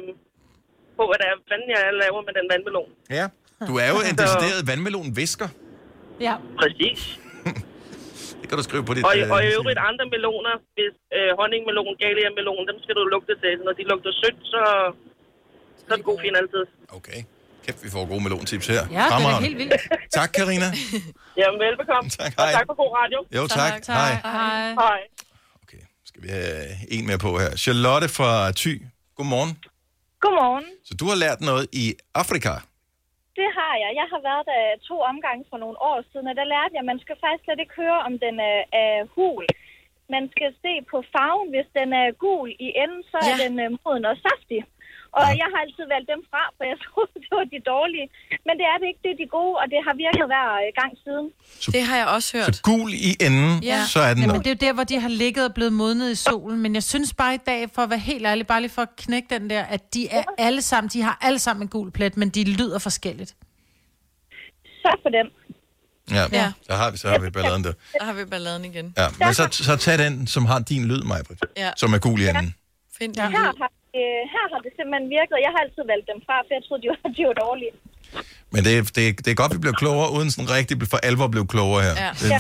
[0.99, 2.91] på, hvad det er, fanden jeg laver med den vandmelon.
[3.19, 3.27] Ja.
[3.69, 5.49] Du er jo en decideret vandmelon-visker.
[6.27, 6.35] Ja.
[6.61, 7.01] Præcis.
[8.41, 9.03] Det kan du skrive på dit...
[9.09, 13.35] Og, øh, og i øvrigt andre meloner, hvis øh, honningmelon, galia-melon, dem skal du lugte
[13.43, 13.53] til.
[13.67, 14.63] Når de lugter sødt, så,
[15.85, 16.65] så er det god fin altid.
[16.99, 17.21] Okay.
[17.65, 18.83] Kæft, vi får gode melontips her.
[18.99, 19.75] Ja, det er helt vildt.
[20.19, 20.69] Tak, Karina.
[21.41, 22.09] Jamen, velbekomme.
[22.21, 22.53] Tak, Og hej.
[22.59, 23.19] tak for god radio.
[23.39, 23.73] Jo, tak.
[23.87, 24.13] Hej.
[24.39, 24.73] Hej.
[24.85, 25.01] Hej.
[26.09, 27.51] Skal vi have en mere på her.
[27.65, 28.73] Charlotte fra Thy.
[29.19, 29.53] Godmorgen.
[30.25, 30.67] Godmorgen.
[30.89, 31.87] Så du har lært noget i
[32.23, 32.53] Afrika.
[33.41, 33.91] Det har jeg.
[34.01, 36.91] Jeg har været der to omgange for nogle år siden, og der lærte jeg, at
[36.93, 39.45] man skal faktisk slet ikke høre, om den er, er hul.
[40.15, 41.49] Man skal se på farven.
[41.55, 44.61] Hvis den er gul i enden, så er den øh, moden og saftig.
[45.19, 48.07] Og jeg har altid valgt dem fra, for jeg troede, det var de dårlige.
[48.47, 49.01] Men det er det ikke.
[49.05, 51.27] Det er de gode, og det har virket hver øh, gang siden.
[51.75, 52.55] Det har jeg også hørt.
[52.57, 53.81] Så gul i enden, Ja.
[53.95, 54.43] så er den Jamen, der.
[54.43, 56.59] det er jo der, hvor de har ligget og blevet modnet i solen.
[56.65, 58.93] Men jeg synes bare i dag, for at være helt ærlig, bare lige for at
[59.05, 62.17] knække den der, at de er alle sammen, de har alle sammen en gul plet,
[62.17, 63.31] men de lyder forskelligt.
[64.83, 65.27] Så for dem.
[66.11, 66.53] Ja, Ja.
[66.69, 67.73] så har vi, så har vi balladen der.
[67.99, 68.95] Der har vi balladen igen.
[68.97, 71.71] Ja, men så, så tag den, som har din lyd, Majbrit, Ja.
[71.77, 72.55] som er gul i enden.
[72.99, 73.27] Find Ja.
[73.37, 75.37] Her, har, øh, her har det simpelthen virket.
[75.47, 77.73] Jeg har altid valgt dem fra, for jeg troede, de var, de var dårlige.
[78.53, 81.27] Men det, er- det, det er godt, vi bliver klogere, uden sådan rigtig for alvor
[81.35, 81.95] blive klogere her.
[82.05, 82.11] Ja.
[82.23, 82.31] Det,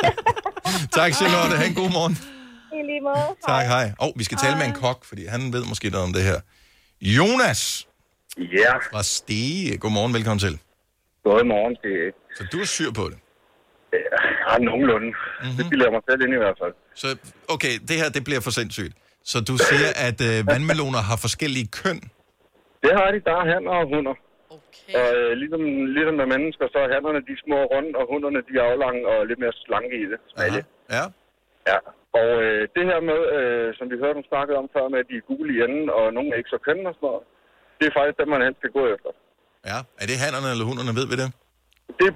[0.98, 1.54] tak, Charlotte.
[1.60, 2.14] Ha' en god morgen.
[2.78, 3.26] I lige måde.
[3.52, 3.86] Tak, hej.
[4.02, 6.22] Og oh, vi skal tale med en kok, fordi han ved måske noget om det
[6.30, 6.38] her.
[7.18, 7.60] Jonas
[8.58, 8.72] Ja.
[8.92, 9.78] fra Stege.
[9.78, 10.54] Godmorgen, velkommen til.
[11.24, 13.18] Godmorgen, det er Så du er syr på det?
[14.50, 15.06] Ja, nogenlunde.
[15.06, 15.56] Mm-hmm.
[15.58, 16.74] Det bilder jeg mig selv ind i hvert fald.
[17.02, 17.08] Så,
[17.54, 18.94] okay, det her, det bliver for sindssygt.
[19.32, 22.00] Så du siger, at øh, vandmeloner har forskellige køn?
[22.84, 23.18] Det har de.
[23.28, 24.16] Der er hanner og hunder.
[24.56, 24.92] Okay.
[25.00, 25.62] Og øh, ligesom,
[25.96, 28.64] ligesom med mennesker, så er hannerne de er små og runde, og hunderne de er
[28.70, 30.18] aflange og lidt mere slanke i det.
[30.32, 30.60] Smalle.
[30.96, 31.04] Ja.
[31.70, 31.78] Ja.
[32.20, 35.08] Og øh, det her med, øh, som vi hørte dem snakke om før, med at
[35.10, 37.24] de er gule i enden, og nogle er ikke så kønne og sådan noget,
[37.78, 39.10] det er faktisk dem, man helst skal gå efter.
[39.70, 39.78] Ja.
[40.00, 41.28] Er det hannerne eller hunderne, ved vi det?
[42.02, 42.10] Det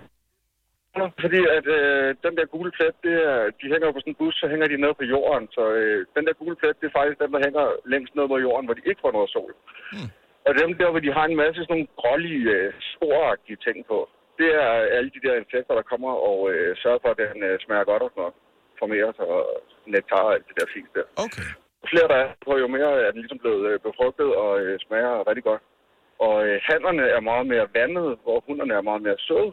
[1.24, 4.35] fordi at øh, den der gule plet, det er, de hænger på sådan en bus,
[4.40, 5.48] så hænger de ned på jorden.
[5.57, 8.38] Så øh, den der gule plet, det er faktisk dem, der hænger længst ned på
[8.46, 9.52] jorden, hvor de ikke får noget sol.
[9.92, 10.11] Hmm.
[10.46, 13.98] Og dem der, hvor de har en masse sådan nogle grålige, øh, sporagtige ting på,
[14.38, 17.59] det er alle de der insekter, der kommer og øh, sørger for, at den øh,
[17.64, 18.35] smager godt og sådan noget.
[18.81, 19.42] Formerer sig og
[19.87, 21.07] nektar og alt det der fint der.
[21.26, 21.48] Okay.
[21.83, 24.74] Jo flere der er på, jo mere er den ligesom blevet øh, befrugtet og øh,
[24.87, 25.62] smager rigtig godt.
[26.26, 29.52] Og øh, hannerne er meget mere vandede, hvor hunderne er meget mere søde.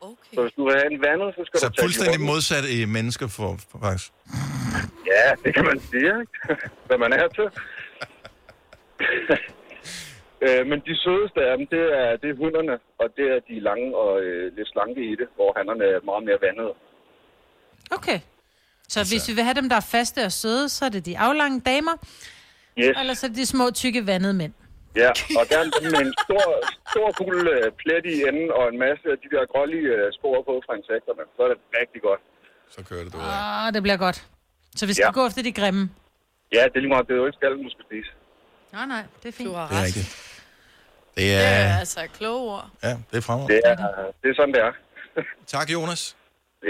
[0.00, 0.34] Okay.
[0.34, 2.84] Så hvis du vil have en vandet, så skal Så du tage fuldstændig modsat i
[2.84, 4.12] mennesker for, for faktisk.
[5.12, 6.34] Ja, det kan man sige, ikke?
[6.88, 7.48] Hvad man er til.
[10.44, 13.60] øh, men de sødeste af dem, det er, det er hunderne, og det er de
[13.68, 16.72] lange og øh, lidt slanke i det, hvor hannerne er meget mere vandede.
[17.90, 18.20] Okay.
[18.88, 21.18] Så hvis vi vil have dem, der er faste og søde, så er det de
[21.18, 21.96] aflange damer,
[22.78, 22.96] Yes.
[23.00, 24.52] eller så er det de små, tykke, vandede mænd.
[25.02, 26.44] Ja, og der er med en stor,
[26.92, 30.36] stor gul øh, plet i enden og en masse af de der grålige øh, spor
[30.48, 31.22] på fra insekterne.
[31.36, 32.20] Så er det rigtig godt.
[32.74, 34.18] Så kører det du Ah, det bliver godt.
[34.78, 35.18] Så vi skal Ja.
[35.18, 35.82] gå efter de grimme.
[36.56, 37.06] Ja, det er lige meget.
[37.08, 38.10] Det er jo ikke skallen, du skal spise.
[38.76, 39.48] Nej, nej, det er fint.
[39.48, 39.86] Du har Det er ret.
[39.86, 40.08] rigtigt.
[41.16, 42.66] Det Det er er, altså kloge ord.
[42.86, 43.54] ja, det er fremragende.
[43.56, 43.76] Det er,
[44.22, 44.72] det er sådan, det er.
[45.56, 46.02] Tak, Jonas.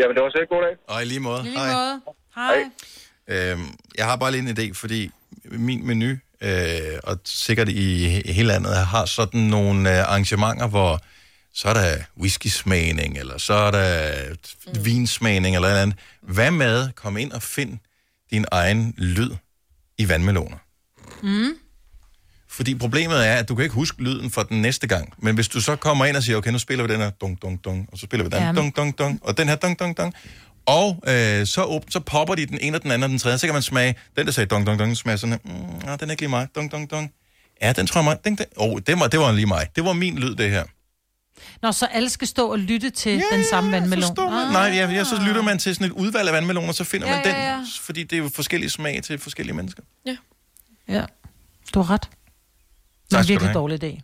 [0.00, 0.74] Jamen, det var så god dag.
[0.92, 1.40] Og i lige måde.
[1.40, 1.94] I lige måde.
[2.40, 2.58] Hej.
[3.34, 3.66] Øhm,
[3.98, 5.10] jeg har bare lige en idé, fordi
[5.44, 6.10] min menu,
[6.40, 11.00] øh, og sikkert i he- hele landet, har sådan nogle øh, arrangementer, hvor
[11.54, 14.12] så er der whisky-smagning, eller så er der
[14.66, 14.84] mm.
[14.84, 15.98] vinsmagning, eller et eller andet.
[16.22, 17.78] Hvad med, kom ind og find
[18.30, 19.30] din egen lyd
[19.98, 20.56] i vandmeloner.
[21.22, 21.54] Mm.
[22.48, 25.14] Fordi problemet er, at du kan ikke huske lyden for den næste gang.
[25.18, 27.42] Men hvis du så kommer ind og siger, okay, nu spiller vi den her dong,
[27.42, 28.52] dong, dong, og så spiller vi den Ja.
[28.52, 30.14] dong, dong, dong, og den her dong, dong, dong,
[30.66, 33.38] og øh, så, op, så popper de den ene og den anden og den tredje,
[33.38, 36.08] så kan man smage, den der sagde dong, dong, dong, smager sådan mm, ah, den
[36.08, 37.12] er ikke lige mig, dong, dong, dong.
[37.62, 39.66] Ja, den tror jeg mig, den, den, oh, det, var, det var lige mig.
[39.76, 40.64] Det var min lyd, det her.
[41.62, 44.16] Nå, så alle skal stå og lytte til ja, den samme vandmelon.
[44.18, 44.52] Ah.
[44.52, 47.14] Nej, ja, ja, så lytter man til sådan et udvalg af vandmeloner, så finder Ja,
[47.16, 47.64] man den, ja, ja.
[47.80, 49.82] fordi det er jo forskellige smag til forskellige mennesker.
[50.88, 51.04] Ja,
[51.74, 52.02] du har ret.
[52.02, 53.54] Det er Tak en skal du virkelig have.
[53.60, 54.00] dårlig idé.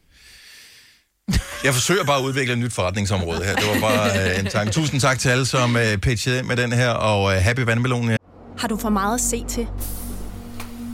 [1.64, 3.54] Jeg forsøger bare at udvikle et nyt forretningsområde her.
[3.54, 4.72] Det var bare øh, en tanke.
[4.72, 8.10] Tusind tak til alle, som øh, pitchede ind med den her, og øh, happy vandmelon.
[8.58, 9.66] Har du for meget at se til?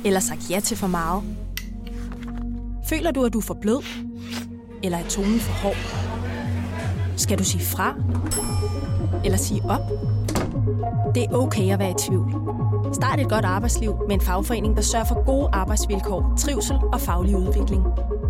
[0.04, 1.22] Eller sagt ja til for meget?
[2.88, 3.84] Føler du, at du er for blød?
[4.82, 5.76] Eller er tonen for hård?
[7.16, 7.94] Skal du sige fra?
[9.24, 9.80] Eller sige op?
[11.14, 12.34] Det er okay at være i tvivl.
[12.94, 17.36] Start et godt arbejdsliv med en fagforening, der sørger for gode arbejdsvilkår, trivsel og faglig
[17.36, 17.82] udvikling.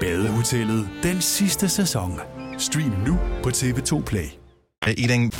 [0.00, 2.20] Badehotellet den sidste sæson.
[2.58, 4.28] Stream nu på TV2 Play.
[4.96, 5.32] I den...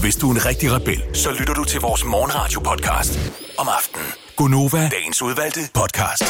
[0.00, 3.18] Hvis du er en rigtig rebel, så lytter du til vores morgenradio-podcast
[3.58, 4.06] om aftenen.
[4.36, 6.24] Gunova, dagens udvalgte podcast.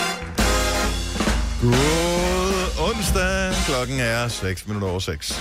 [1.62, 3.52] God onsdag.
[3.66, 5.40] Klokken er 6 minutter over 6.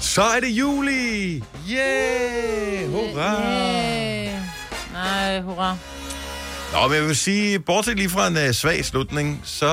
[0.00, 1.42] Så er det juli.
[1.70, 2.90] Yeah!
[2.90, 3.42] Hurra!
[3.42, 4.40] Yeah.
[4.92, 5.76] Nej, hurra.
[6.72, 9.66] Nå, men jeg vil sige, bortset lige fra en uh, svag slutning, så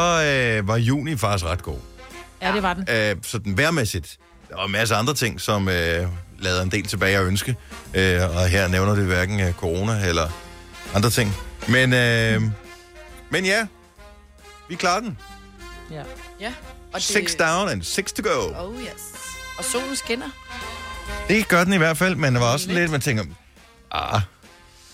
[0.61, 1.79] uh, var juni faktisk ret god.
[2.41, 3.13] Ja, det var den.
[3.13, 4.17] Uh, sådan værmæssigt.
[4.49, 5.73] Der var en masse andre ting, som uh,
[6.39, 7.55] lavede en del tilbage at ønske.
[7.87, 10.29] Uh, og her nævner det hverken uh, corona eller
[10.93, 11.35] andre ting.
[11.67, 12.49] Men, uh,
[13.29, 13.67] men ja,
[14.69, 15.17] vi klarer den.
[15.91, 16.03] Ja.
[16.39, 16.53] Ja.
[16.93, 18.65] Og Six down and six to go.
[18.65, 18.91] Oh yes.
[19.57, 20.29] Og solen skinner.
[21.27, 23.23] Det gør den i hvert fald, men der var også lidt, man tænker,
[23.91, 24.21] ah,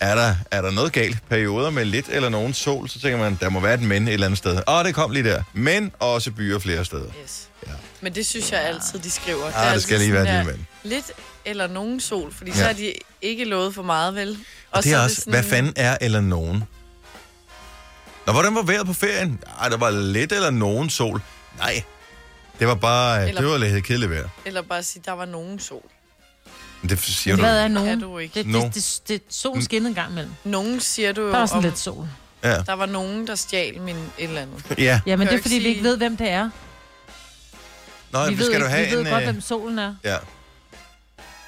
[0.02, 1.18] er der, er der noget galt?
[1.28, 4.14] Perioder med lidt eller nogen sol, så tænker man, der må være et men et
[4.14, 4.62] eller andet sted.
[4.66, 5.42] Og det kom lige der.
[5.52, 7.10] Men også byer flere steder.
[7.22, 7.48] Yes.
[7.66, 7.72] Ja.
[8.00, 9.46] Men det synes jeg altid, de skriver.
[9.54, 11.12] Ah, er det skal lige være sådan et lille Lidt
[11.44, 12.56] eller nogen sol, fordi Ja.
[12.56, 14.38] så har de ikke lovet for meget, vel?
[14.70, 16.64] Og det er også, hvad fanden er eller nogen?
[18.26, 19.40] Nå, hvordan var vejret på ferien?
[19.60, 21.22] Ej, der var lidt eller nogen sol.
[21.58, 21.82] Nej,
[22.58, 23.40] det var bare, eller...
[23.40, 24.28] det var lidt kedeligt vejr.
[24.44, 25.82] Eller bare sige, der var nogen sol.
[26.88, 27.64] Det siger Hvad du.
[27.64, 27.88] er nogen?
[27.88, 28.34] Kan du ikke.
[28.44, 30.32] Det, det, det, det, solen skinnede en gang imellem.
[30.44, 32.08] Nogen siger du jo Der var sådan om, lidt sol.
[32.44, 32.56] Ja.
[32.62, 34.64] der var nogen, der stjal min et eller andet.
[34.78, 35.00] Ja.
[35.06, 36.50] Ja, men det er fordi, ikke vi ikke sige- ved, hvem det er.
[38.10, 39.06] Nå, vi vi ved, skal ikke, du have vi ved en...
[39.06, 39.94] godt, øh, hvem solen er.
[40.04, 40.16] Ja.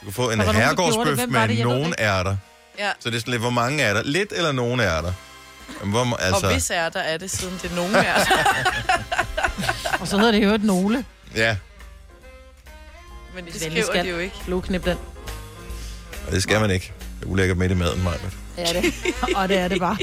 [0.00, 1.16] Du kan få en Der var nogen, der gjorde det.
[1.16, 1.48] herregårdsbøf var det?
[1.48, 2.36] med Jeg nogen ærter.
[2.78, 2.90] Ja.
[3.00, 4.02] Så det er sådan lidt, hvor mange er der?
[4.02, 5.12] Lidt eller nogen er der?
[5.82, 6.46] Men Hvor, Altså...
[6.46, 8.24] Og hvis er der, er det siden det er nogen er der.
[10.00, 11.04] Og så hedder det jo et nogle.
[11.36, 11.56] Ja,
[13.34, 14.34] Men det Venlig skriver de jo ikke.
[14.44, 14.96] Blodknip den.
[16.26, 16.92] Og det skal man ikke.
[17.20, 18.16] Det er ulækkert midt i maden, Maja.
[18.58, 18.94] Ja, det.
[19.36, 19.96] Og det er det bare.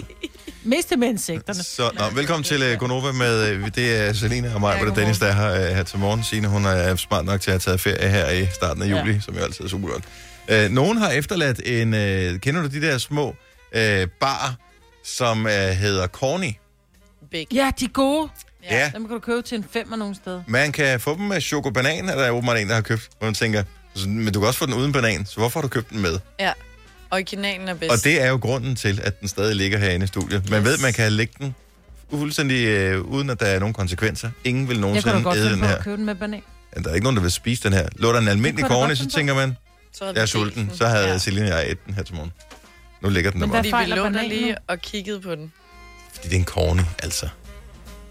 [0.64, 1.64] Mest det med insekterne.
[1.64, 4.96] Så, nå, velkommen til uh, Gonova med, uh, det er Selina og mig, ja, og
[4.96, 6.24] Dennis, der er her, uh, her til morgen.
[6.24, 9.12] Signe, hun er smart nok til at have taget ferie her i starten af juli,
[9.12, 9.20] ja.
[9.20, 10.04] som jo altid er super godt.
[10.52, 13.28] Uh, nogen har efterladt en, uh, kender du de der små
[13.76, 14.56] uh, bar,
[15.06, 16.54] som uh, hedder Corny?
[17.32, 17.48] Big.
[17.54, 18.30] Ja, de er gode.
[18.64, 18.92] Ja.
[18.94, 20.44] Dem kan du købe til en femmer nogen steder.
[20.48, 23.34] Man kan få dem med chokobanan, er der åbenbart en, der har købt, hvor man
[23.34, 23.64] tænker,
[23.96, 26.00] "Så- men du kan også få den uden banan, så hvorfor har du købt den
[26.02, 26.20] med?
[26.40, 26.52] Ja.
[27.12, 27.92] Originalen er bedst.
[27.92, 30.50] Og det er jo grunden til, at den stadig ligger herinde i studiet.
[30.50, 30.68] Man Yes.
[30.68, 31.56] ved, man kan lægge den
[32.10, 34.30] fuldstændig øh, uden, at der er nogen konsekvenser.
[34.44, 35.76] Ingen vil Jeg nogensinde godt æde den her.
[35.76, 36.42] at købe den med banan.
[36.76, 37.88] Ja, Der er ikke nogen, der vil spise den her.
[37.96, 39.58] Lå der en almindelig kunne jeg korne, godt så tænker man,
[39.94, 40.72] Så havde jeg er sulten.
[40.74, 41.12] Så havde den.
[41.12, 41.18] ja.
[41.18, 42.32] Celine og jeg et den her til morgen.
[43.02, 43.64] Nu ligger den der Men bare.
[43.64, 45.52] vi fejler lå der bananen lige og kiggede på den.
[46.16, 47.28] Fordi det er en korne, altså.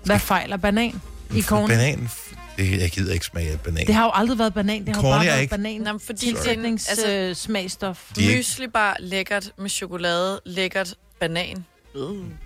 [0.05, 1.01] Hvad fejler banan
[1.35, 1.69] i korn?
[1.69, 2.11] Banan,
[2.57, 3.87] det, jeg gider ikke smage af banan.
[3.87, 4.87] Det har jo aldrig været banan.
[4.87, 5.81] Det har jo Corny bare er været ikke- banan.
[5.81, 7.99] Nå, men fordi Tilsætnings altså- altså, smagstof.
[8.17, 11.65] De er ikke- Mysli bare lækkert med chokolade, lækkert banan.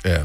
[0.04, 0.18] Ja.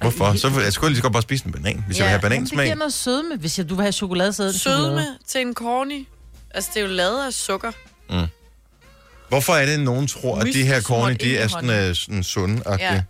[0.00, 0.34] Hvorfor?
[0.36, 2.04] Så vil jeg skulle lige så godt bare spise en banan, hvis ja.
[2.04, 2.64] jeg vil have Jamen, det banansmag.
[2.66, 4.84] giver noget sødme, hvis jeg, du vil have chokolade, så det chokolade.
[4.86, 6.06] Sødme til en corny.
[6.54, 7.72] Altså, det er jo lavet af sukker.
[8.10, 8.16] Mm.
[9.28, 11.90] Hvorfor er det, at nogen tror, at de her korne, ind de er sådan, hånden.
[11.90, 12.94] uh, sådan sunde Ja.
[12.94, 13.02] ja.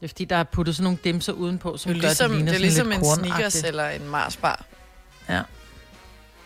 [0.00, 2.30] Det er fordi, der er puttet sådan nogle dimser udenpå, som Det er gør, ligesom,
[2.30, 3.66] det ligner det er sådan ligesom lidt en Snickers kornagtigt.
[3.66, 4.64] eller en Mars bar.
[5.28, 5.40] Ja.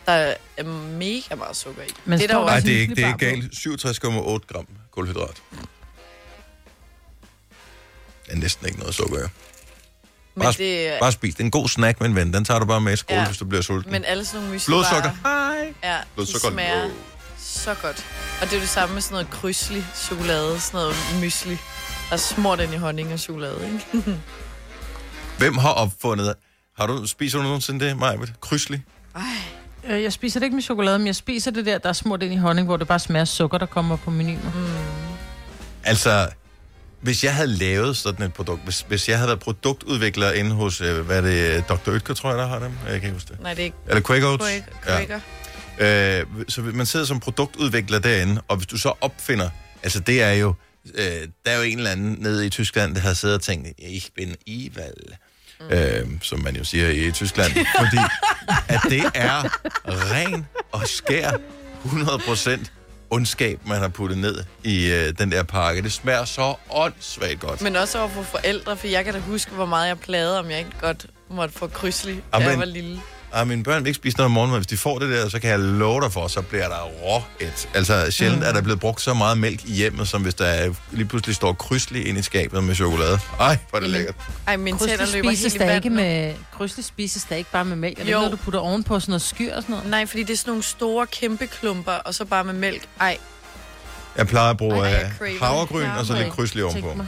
[0.07, 0.65] Der er
[0.99, 1.87] mega meget sukker i.
[2.05, 3.53] Men det er der Nej, det er ikke, det er galt.
[3.53, 5.43] 67,8 gram kulhydrat.
[8.27, 9.27] Det er næsten ikke noget sukker, ja.
[10.35, 11.35] Men, Bare, det, er- bare spis.
[11.35, 12.33] Det er en god snack med en ven.
[12.33, 13.27] Den tager du bare med i skole, Ja.
[13.27, 13.93] hvis du bliver sulten.
[13.93, 15.11] men alle sådan nogle mysli Blodsukker.
[15.23, 15.75] Hej.
[15.85, 16.51] Ja, de Blodsukker.
[16.51, 16.91] smager
[17.39, 18.07] så godt.
[18.41, 21.59] Og det er det samme med sådan noget krydslig chokolade, sådan noget mysli.
[22.13, 24.19] Er smurt ind i honning og chokolade, ikke?
[25.39, 26.35] Hvem har opfundet...
[26.79, 28.33] Har du, spiser du nogensinde det, Majbet?
[28.41, 28.83] Krydslig?
[29.91, 32.23] Øh, Jeg spiser det ikke med chokolade, men jeg spiser det der, der er smurt
[32.23, 34.41] ind i honning, hvor det bare smager sukker, der kommer på menuen.
[34.55, 34.67] Mm.
[35.85, 36.29] Altså,
[37.01, 40.81] hvis jeg havde lavet sådan et produkt, hvis, hvis jeg havde været produktudvikler inde hos,
[40.81, 41.91] øh, hvad er det, Dr.
[41.93, 42.73] Ytker, tror jeg, der har dem?
[42.85, 43.41] Jeg kan ikke huske det.
[43.43, 43.77] Nej, det er ikke...
[43.87, 44.45] Eller Quaker Oats?
[44.87, 45.21] Quaker.
[45.79, 46.21] Ja.
[46.21, 49.51] Øh, så man sidder som produktudvikler derinde, og hvis du så opfinder,
[49.83, 50.55] altså det er jo,
[50.95, 53.69] øh, der er jo en eller anden nede i Tyskland, der har siddet og tænkt,
[53.79, 54.95] ich bin Ival,
[55.61, 55.67] mm.
[55.71, 57.99] øh, som man jo siger i Tyskland, fordi
[58.69, 59.43] at det er
[59.87, 61.31] ren og skær
[61.85, 62.71] 100%
[63.11, 65.83] ondskab, man har puttet ned i øh, den der pakke.
[65.83, 67.63] Det smager så åndssvagt godt.
[67.63, 70.51] Men også over for forældre, for jeg kan da huske, hvor meget jeg plagede, om
[70.51, 73.01] jeg ikke godt måtte få krydslig, da jeg var lille.
[73.33, 75.29] Ah, mine børn vil ikke spise noget om morgenen, men hvis de får det der,
[75.29, 77.69] så kan jeg love dig for, så bliver der rå et.
[77.75, 78.47] Altså, sjældent mm.
[78.49, 81.37] er der blevet brugt så meget mælk i hjemmet, som hvis der er, lige pludselig
[81.37, 83.19] står krydslig ind i skabet med chokolade.
[83.41, 84.15] Ej, hvor er det lækkert.
[84.47, 86.35] Ej, min tænder løber spises helt i ikke med...
[86.53, 87.99] Krydsli spises der ikke bare med mælk?
[87.99, 88.17] Er det Jo.
[88.17, 89.91] noget, du putter ovenpå sådan noget skyr og sådan noget?
[89.91, 92.83] Nej, fordi det er sådan nogle store, kæmpe klumper, og så bare med mælk.
[93.01, 93.17] Ej,
[94.17, 96.97] Jeg plejer at bruge øh, havregryn og så lidt krydslig Tænk ovenpå.
[96.97, 97.07] mig.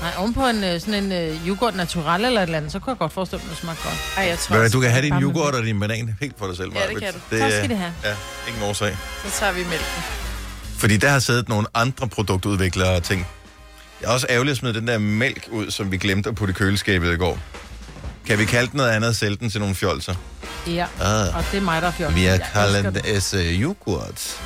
[0.00, 2.90] Nej, ovenpå en, øh, sådan en øh, yoghurt natural eller et eller andet, så kunne
[2.90, 3.98] jeg godt forestille mig, at det smager godt.
[4.16, 6.46] Ej, jeg tror du, også, du kan have din yoghurt og din banan helt for
[6.46, 7.02] dig selv, Ja, det Maj-Brit.
[7.30, 7.38] kan du.
[7.44, 7.92] Tak skal det have.
[8.04, 8.14] Ja,
[8.48, 8.96] ingen årsag.
[9.24, 10.02] så tager vi mælken.
[10.78, 13.26] Fordi der har siddet nogle andre produktudviklere og tænkt,
[14.00, 16.52] jeg er også ærgerlig at smide den der mælk ud, som vi glemte at putte
[16.52, 17.38] i køleskabet i går.
[18.26, 20.14] Kan vi kalde den noget andet og sælge den til nogle fjolser?
[20.66, 21.36] Ja, Ah.
[21.36, 22.16] og det er mig, der er fjollet.
[22.20, 24.40] Vi har kaldt det as yoghurt.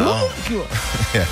[0.00, 0.72] Yoghurt.
[1.14, 1.26] Ja.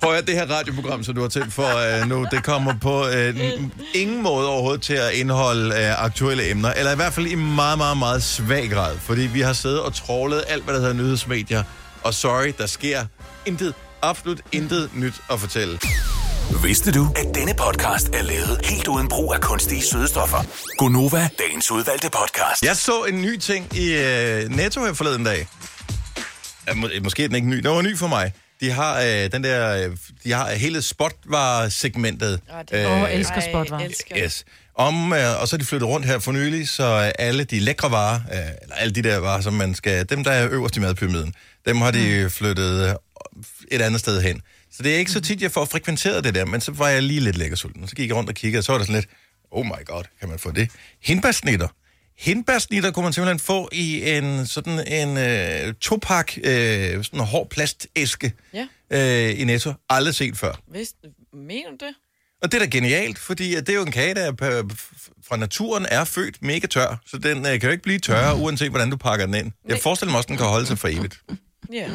[0.00, 3.00] Prøv at det her radioprogram, som du har tændt for uh, nu, det kommer på
[3.04, 3.40] uh,
[3.94, 7.78] ingen måde overhovedet til at indeholde uh, aktuelle emner, eller i hvert fald i meget,
[7.78, 11.62] meget, meget svag grad, fordi vi har siddet og trålet alt, hvad der hedder nyhedsmedier,
[12.02, 13.04] og sorry, der sker
[13.46, 15.78] intet, absolut intet nyt at fortælle.
[16.64, 20.38] Vidste du, at denne podcast er lavet helt uden brug af kunstige sødestoffer?
[20.78, 22.62] Gonova, dagens udvalgte podcast.
[22.62, 25.46] Jeg så en ny ting i uh, Netto her forleden dag.
[26.68, 27.56] Ja, må, måske er den ikke ny.
[27.56, 28.32] Den var ny for mig.
[28.60, 32.40] De har øh, den der, øh, de har hele spotvaresegmentet.
[32.72, 33.88] Åh, jeg elsker spotvarer.
[34.16, 34.44] Yes.
[34.74, 37.60] Om, øh, og så er de flyttet rundt her for nylig, så øh, alle de
[37.60, 40.76] lækre varer, øh, eller alle de der varer, som man skal, dem der er øverst
[40.76, 41.34] i madpyramiden,
[41.66, 42.30] dem har de mm.
[42.30, 42.94] flyttet øh,
[43.70, 44.42] et andet sted hen.
[44.72, 47.02] Så det er ikke så tit, jeg får frekventeret det der, men så var jeg
[47.02, 47.88] lige lidt lækker sulten.
[47.88, 49.08] Så gik jeg rundt og kiggede, og så var der sådan lidt,
[49.50, 50.70] oh my god, kan man få det?
[51.02, 51.68] Hindbærsnitter.
[52.18, 57.50] Hindbærsnitter kunne man simpelthen få i en sådan en øh, topak, øh, sådan en hård
[57.50, 58.66] plastæske Ja.
[59.30, 59.72] øh, i Netto.
[59.88, 60.60] Aldrig set før.
[60.72, 60.96] Vidste,
[61.32, 61.94] mener du det?
[62.42, 64.74] Og det er da genialt, fordi det er jo en kage, der er på-
[65.28, 68.70] fra naturen er født mega tør, så den øh, kan jo ikke blive tørre, uanset
[68.70, 69.52] hvordan du pakker den ind.
[69.68, 71.20] Jeg forestiller mig også, den kan holde sig for evigt.
[71.72, 71.88] Ja.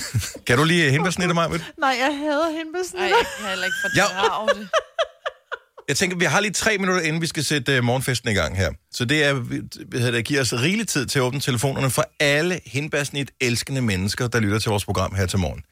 [0.46, 1.48] Kan du lige hindbærsnitte mig?
[1.50, 1.60] Nej,
[2.00, 3.08] jeg hader hindbærsnitter.
[3.08, 4.04] Ej, jeg kan heller ikke Ja.
[4.04, 4.68] fordrage det.
[5.88, 8.56] Jeg tænker, vi har lige tre minutter, inden vi skal sætte uh, morgenfesten i gang
[8.56, 8.70] her.
[8.92, 11.90] Så det er, vi- hvad hedder det, giver os rigelig tid til at åbne telefonerne
[11.90, 15.62] for alle hindbærsnit elskende mennesker, der lytter til vores program her til morgen.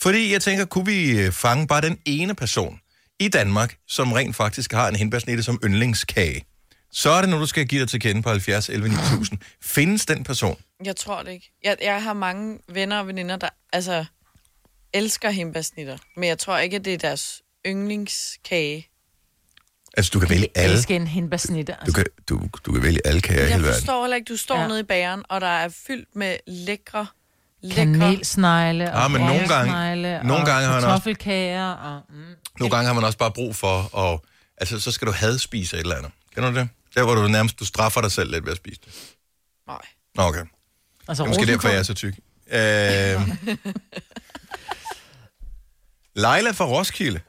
[0.00, 2.78] Fordi jeg tænker, kunne vi øh, fange bare den ene person
[3.20, 6.44] i Danmark, som rent faktisk har en hindbærsnitte som yndlingskage.
[6.92, 9.38] Så er det nu, du skal give dig til kende på 70 11 9000.
[9.62, 10.56] Findes den person?
[10.84, 11.52] Jeg tror det ikke.
[11.64, 14.04] Jeg, jeg har mange venner og veninder, der altså,
[14.92, 15.96] elsker himbasnitter.
[16.16, 18.86] Men jeg tror ikke, at det er deres yndlingskage.
[19.96, 20.74] Altså, du kan vælge Jeg alle.
[20.76, 21.76] elsker en hindbærsnitte.
[21.86, 23.74] Du kan, du, du kan vælge alle kager i Jeg hele verden.
[23.80, 24.68] forstår heller ikke, du står Ja.
[24.68, 27.06] nede i bageren, og der er fyldt med lækre,
[27.62, 27.74] lækre...
[27.84, 32.00] Kanelsnegle og Ah, men nogle gange- råsnegle nogle og gange har han også- kartoffelkager og...
[32.10, 32.14] Mm.
[32.58, 34.20] Nogle gange har man også bare brug for at...
[34.56, 36.10] Altså, så skal du hadspise et eller andet.
[36.34, 36.68] Kender du det?
[36.94, 39.14] Der, hvor du nærmest du straffer dig selv lidt ved at spise det.
[39.66, 39.78] Nej.
[40.14, 40.44] Nå, okay.
[41.08, 42.14] Altså, Det er måske derfor, jeg er så tyk.
[42.52, 42.56] Øh...
[46.14, 47.20] Leila fra Roskilde.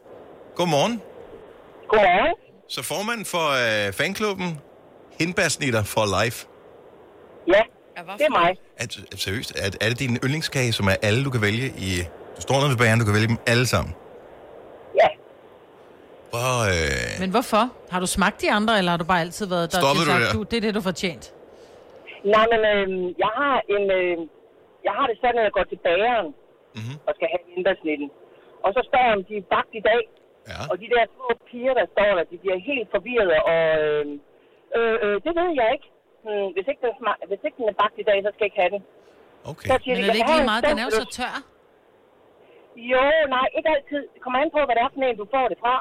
[0.55, 1.01] Godmorgen.
[1.89, 2.35] Godmorgen.
[2.69, 3.49] Så formand for
[3.87, 4.59] øh, fanklubben
[5.19, 6.47] Hindbærsnitter for Life.
[7.47, 7.61] Ja,
[8.17, 8.55] det er mig.
[8.77, 12.01] Er, er, seriøst, er, er det din yndlingskage, som er alle, du kan vælge i...
[12.35, 13.93] Du står nede ved bageren, du kan vælge dem alle sammen?
[16.33, 17.11] Hvor, øh...
[17.21, 17.63] Men hvorfor?
[17.93, 19.79] Har du smagt de andre, eller har du bare altid været der?
[19.81, 20.33] Stoppede du sagt, der?
[20.37, 21.25] Du, det er det, du får tjent.
[22.35, 22.87] Nej, men øh,
[23.23, 23.83] jeg har en...
[23.99, 24.17] Øh,
[24.87, 26.27] jeg har det sådan, at jeg går til bageren
[26.77, 26.95] mm-hmm.
[27.07, 28.07] og skal have vintersnitten.
[28.65, 30.01] Og så spørger jeg, om de er bagt i dag.
[30.51, 30.59] Ja.
[30.71, 33.35] Og de der små piger, der står der, de bliver helt forvirrede.
[33.51, 34.03] Og øh,
[34.77, 35.87] øh, øh, det ved jeg ikke.
[36.25, 38.49] Hmm, hvis, ikke den smag, hvis ikke den er bagt i dag, så skal jeg
[38.51, 38.81] ikke have den.
[39.51, 39.67] Okay.
[39.71, 40.63] Så siger Men de, er det "Jeg ikke lige en meget?
[40.69, 41.35] Den er jo så stempel." tør.
[42.93, 43.03] Jo,
[43.35, 44.01] nej, ikke altid.
[44.13, 45.75] Det kommer an på, hvad det er for en, du får det fra.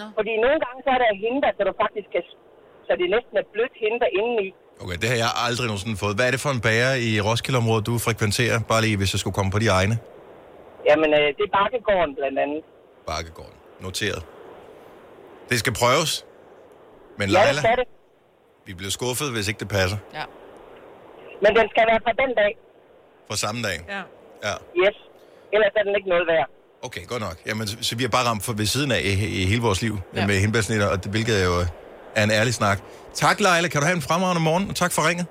[0.00, 0.06] Nå.
[0.18, 2.22] Fordi nogle gange, så er der hindbær, så du faktisk kan...
[2.86, 4.48] Så det næsten er blødt hindbær indeni.
[4.82, 6.14] Okay, det har jeg aldrig nogensinde fået.
[6.18, 8.56] Hvad er det for en bager i Roskilde-området, du frekventerer?
[8.72, 9.94] Bare lige, hvis jeg skulle komme på de egne.
[10.88, 12.60] Jamen, øh, det er Bakkegården blandt andet.
[13.10, 13.56] Bakkegården.
[13.86, 14.22] Noteret.
[15.50, 16.12] Det skal prøves.
[17.20, 17.88] Men Ja, det Leila, det.
[18.66, 19.98] vi bliver skuffet, hvis ikke det passer.
[20.18, 20.24] Ja.
[21.44, 22.52] Men den skal være fra den dag.
[23.28, 23.78] Fra samme dag.
[23.94, 24.02] Ja.
[24.46, 24.54] Ja.
[24.82, 24.96] Yes.
[25.54, 26.48] Ellers er den ikke noget værd.
[26.82, 27.36] Okay, godt nok.
[27.46, 29.82] Jamen, så, så vi har bare ramt for ved siden af i, i hele vores
[29.82, 30.26] liv ja.
[30.26, 31.66] Med hindbærsnitter, og det, hvilket er jo
[32.16, 32.80] er en ærlig snak.
[33.14, 33.68] Tak, Leila.
[33.68, 35.26] Kan du have en fremragende morgen, og tak for ringet.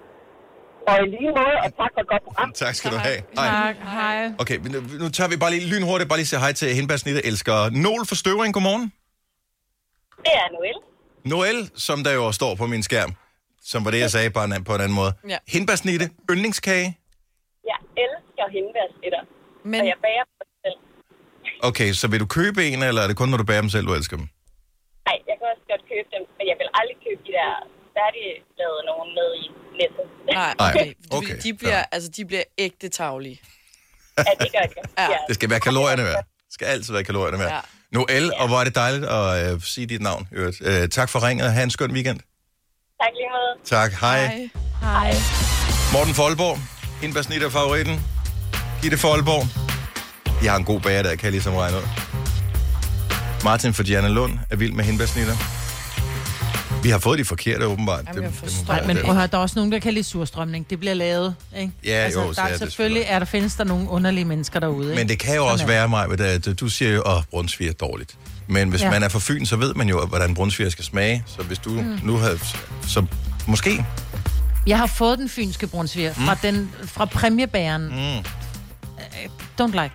[0.87, 2.51] Og i lige måde, og tak for et godt program.
[2.53, 3.21] Tak skal du have.
[3.35, 4.31] Tak, hej.
[4.39, 7.21] Okay, men nu, nu tager vi bare lige lynhurtigt, bare lige sige hej til hindbærsnitter
[7.23, 8.53] elsker Nol for støvring.
[8.53, 8.93] Godmorgen.
[10.25, 10.77] Det er Noel.
[11.25, 13.11] Noel, som der jo står på min skærm,
[13.63, 15.13] som var det, jeg sagde på en, på en anden måde.
[15.29, 15.37] Ja.
[15.47, 16.97] Hindbærsnitte, yndlingskage.
[17.65, 19.21] Jeg elsker hindbærsnitter.
[19.65, 19.81] Men...
[19.81, 20.23] Og jeg bager.
[21.63, 23.85] Okay, så vil du købe en, eller er det kun, når du bærer dem selv,
[23.87, 24.27] du elsker dem?
[25.07, 27.51] Nej, jeg kan også godt købe dem, men jeg vil aldrig købe de der
[27.97, 29.45] færdiglavede nogen ned i
[29.79, 30.05] nettet.
[30.33, 30.93] Nej, okay.
[31.17, 33.39] okay, De bliver, altså, de bliver ægte tavlige.
[34.17, 34.77] Ja, det gør det.
[35.13, 35.17] Ja.
[35.27, 36.23] Det skal være kalorierne værd.
[36.45, 37.51] Det skal altid være kalorierne værd.
[37.51, 37.59] Ja.
[37.91, 40.27] Noel, og hvor er det dejligt at øh, sige dit navn.
[40.31, 41.53] Øh, tak for ringet.
[41.53, 42.19] Ha' en skøn weekend.
[43.01, 43.53] Tak lige måde.
[43.65, 43.91] Tak.
[43.91, 44.49] Hej.
[44.81, 45.13] Hej.
[45.93, 46.57] Morten Folborg.
[47.01, 47.95] Hindbærsnit er favoritten.
[48.81, 49.58] Gitte Folborg.
[50.43, 51.81] Jeg har en god bager, der kan jeg ligesom regne ud.
[53.43, 55.35] Martin for Diana Lund er vild med hindbærsnitter.
[56.83, 58.05] Vi har fået de forkerte, åbenbart.
[58.15, 58.73] Jamen, forstår.
[58.73, 60.69] være Men prøv at høre, der er også nogen, der kan lide surstrømning.
[60.69, 61.71] Det bliver lavet, ikke?
[61.85, 64.95] Ja, jo, så der, er selvfølgelig er der, findes der nogle underlige mennesker derude, ikke?
[65.01, 67.75] Men det kan jo Sådan også være, mig, at du siger jo, at brunsviger er
[67.75, 68.15] dårligt.
[68.47, 68.89] Men hvis Ja.
[68.91, 71.23] man er fra Fyn, så ved man jo, hvordan brunsviger skal smage.
[71.27, 71.99] Så hvis du Mm.
[72.03, 72.39] nu havde...
[72.87, 73.05] Så
[73.47, 73.85] måske...
[74.67, 76.25] Jeg har fået den fynske brunsviger Mm.
[76.25, 77.85] fra, den, fra præmiebæren.
[77.87, 78.25] Mm.
[79.61, 79.93] Don't like.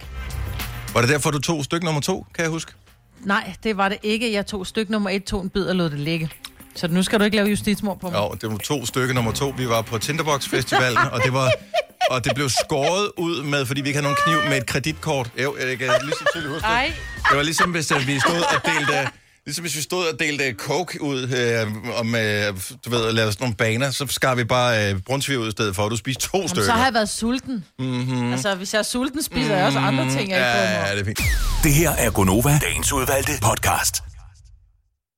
[0.95, 2.73] Var det derfor, du tog stykke nummer to, kan jeg huske?
[3.21, 4.33] Nej, det var det ikke.
[4.33, 6.31] Jeg tog stykke nummer et, tog en bid og lod det ligge.
[6.75, 8.19] Så nu skal du ikke lave justitsmord på mig.
[8.19, 9.55] Jo, det var to stykke nummer to.
[9.57, 11.51] Vi var på Tinderbox Festivalen, og det var...
[12.11, 15.31] Og det blev skåret ud med, fordi vi ikke havde nogen kniv med et kreditkort.
[15.43, 16.95] Jo, jeg kan lige så tydeligt huske det.
[17.29, 19.11] Det var ligesom, hvis øh, vi stod og delte...
[19.47, 23.33] Ligesom hvis vi stod og delte coke ud, øh, om, øh, du ved, at lave
[23.33, 25.97] sådan nogle baner, så skar vi bare øh, brunsviger ud i stedet for, og du
[25.97, 26.65] spiste to Jamen, stykker.
[26.67, 27.65] så har jeg været sulten.
[27.79, 28.33] Mm-hmm.
[28.33, 31.01] Altså, hvis jeg er sulten, spiser jeg også andre ting, jeg ikke ja, ja, det
[31.01, 31.21] er fint.
[31.63, 34.14] Det her er Gonova, dagens udvalgte podcast.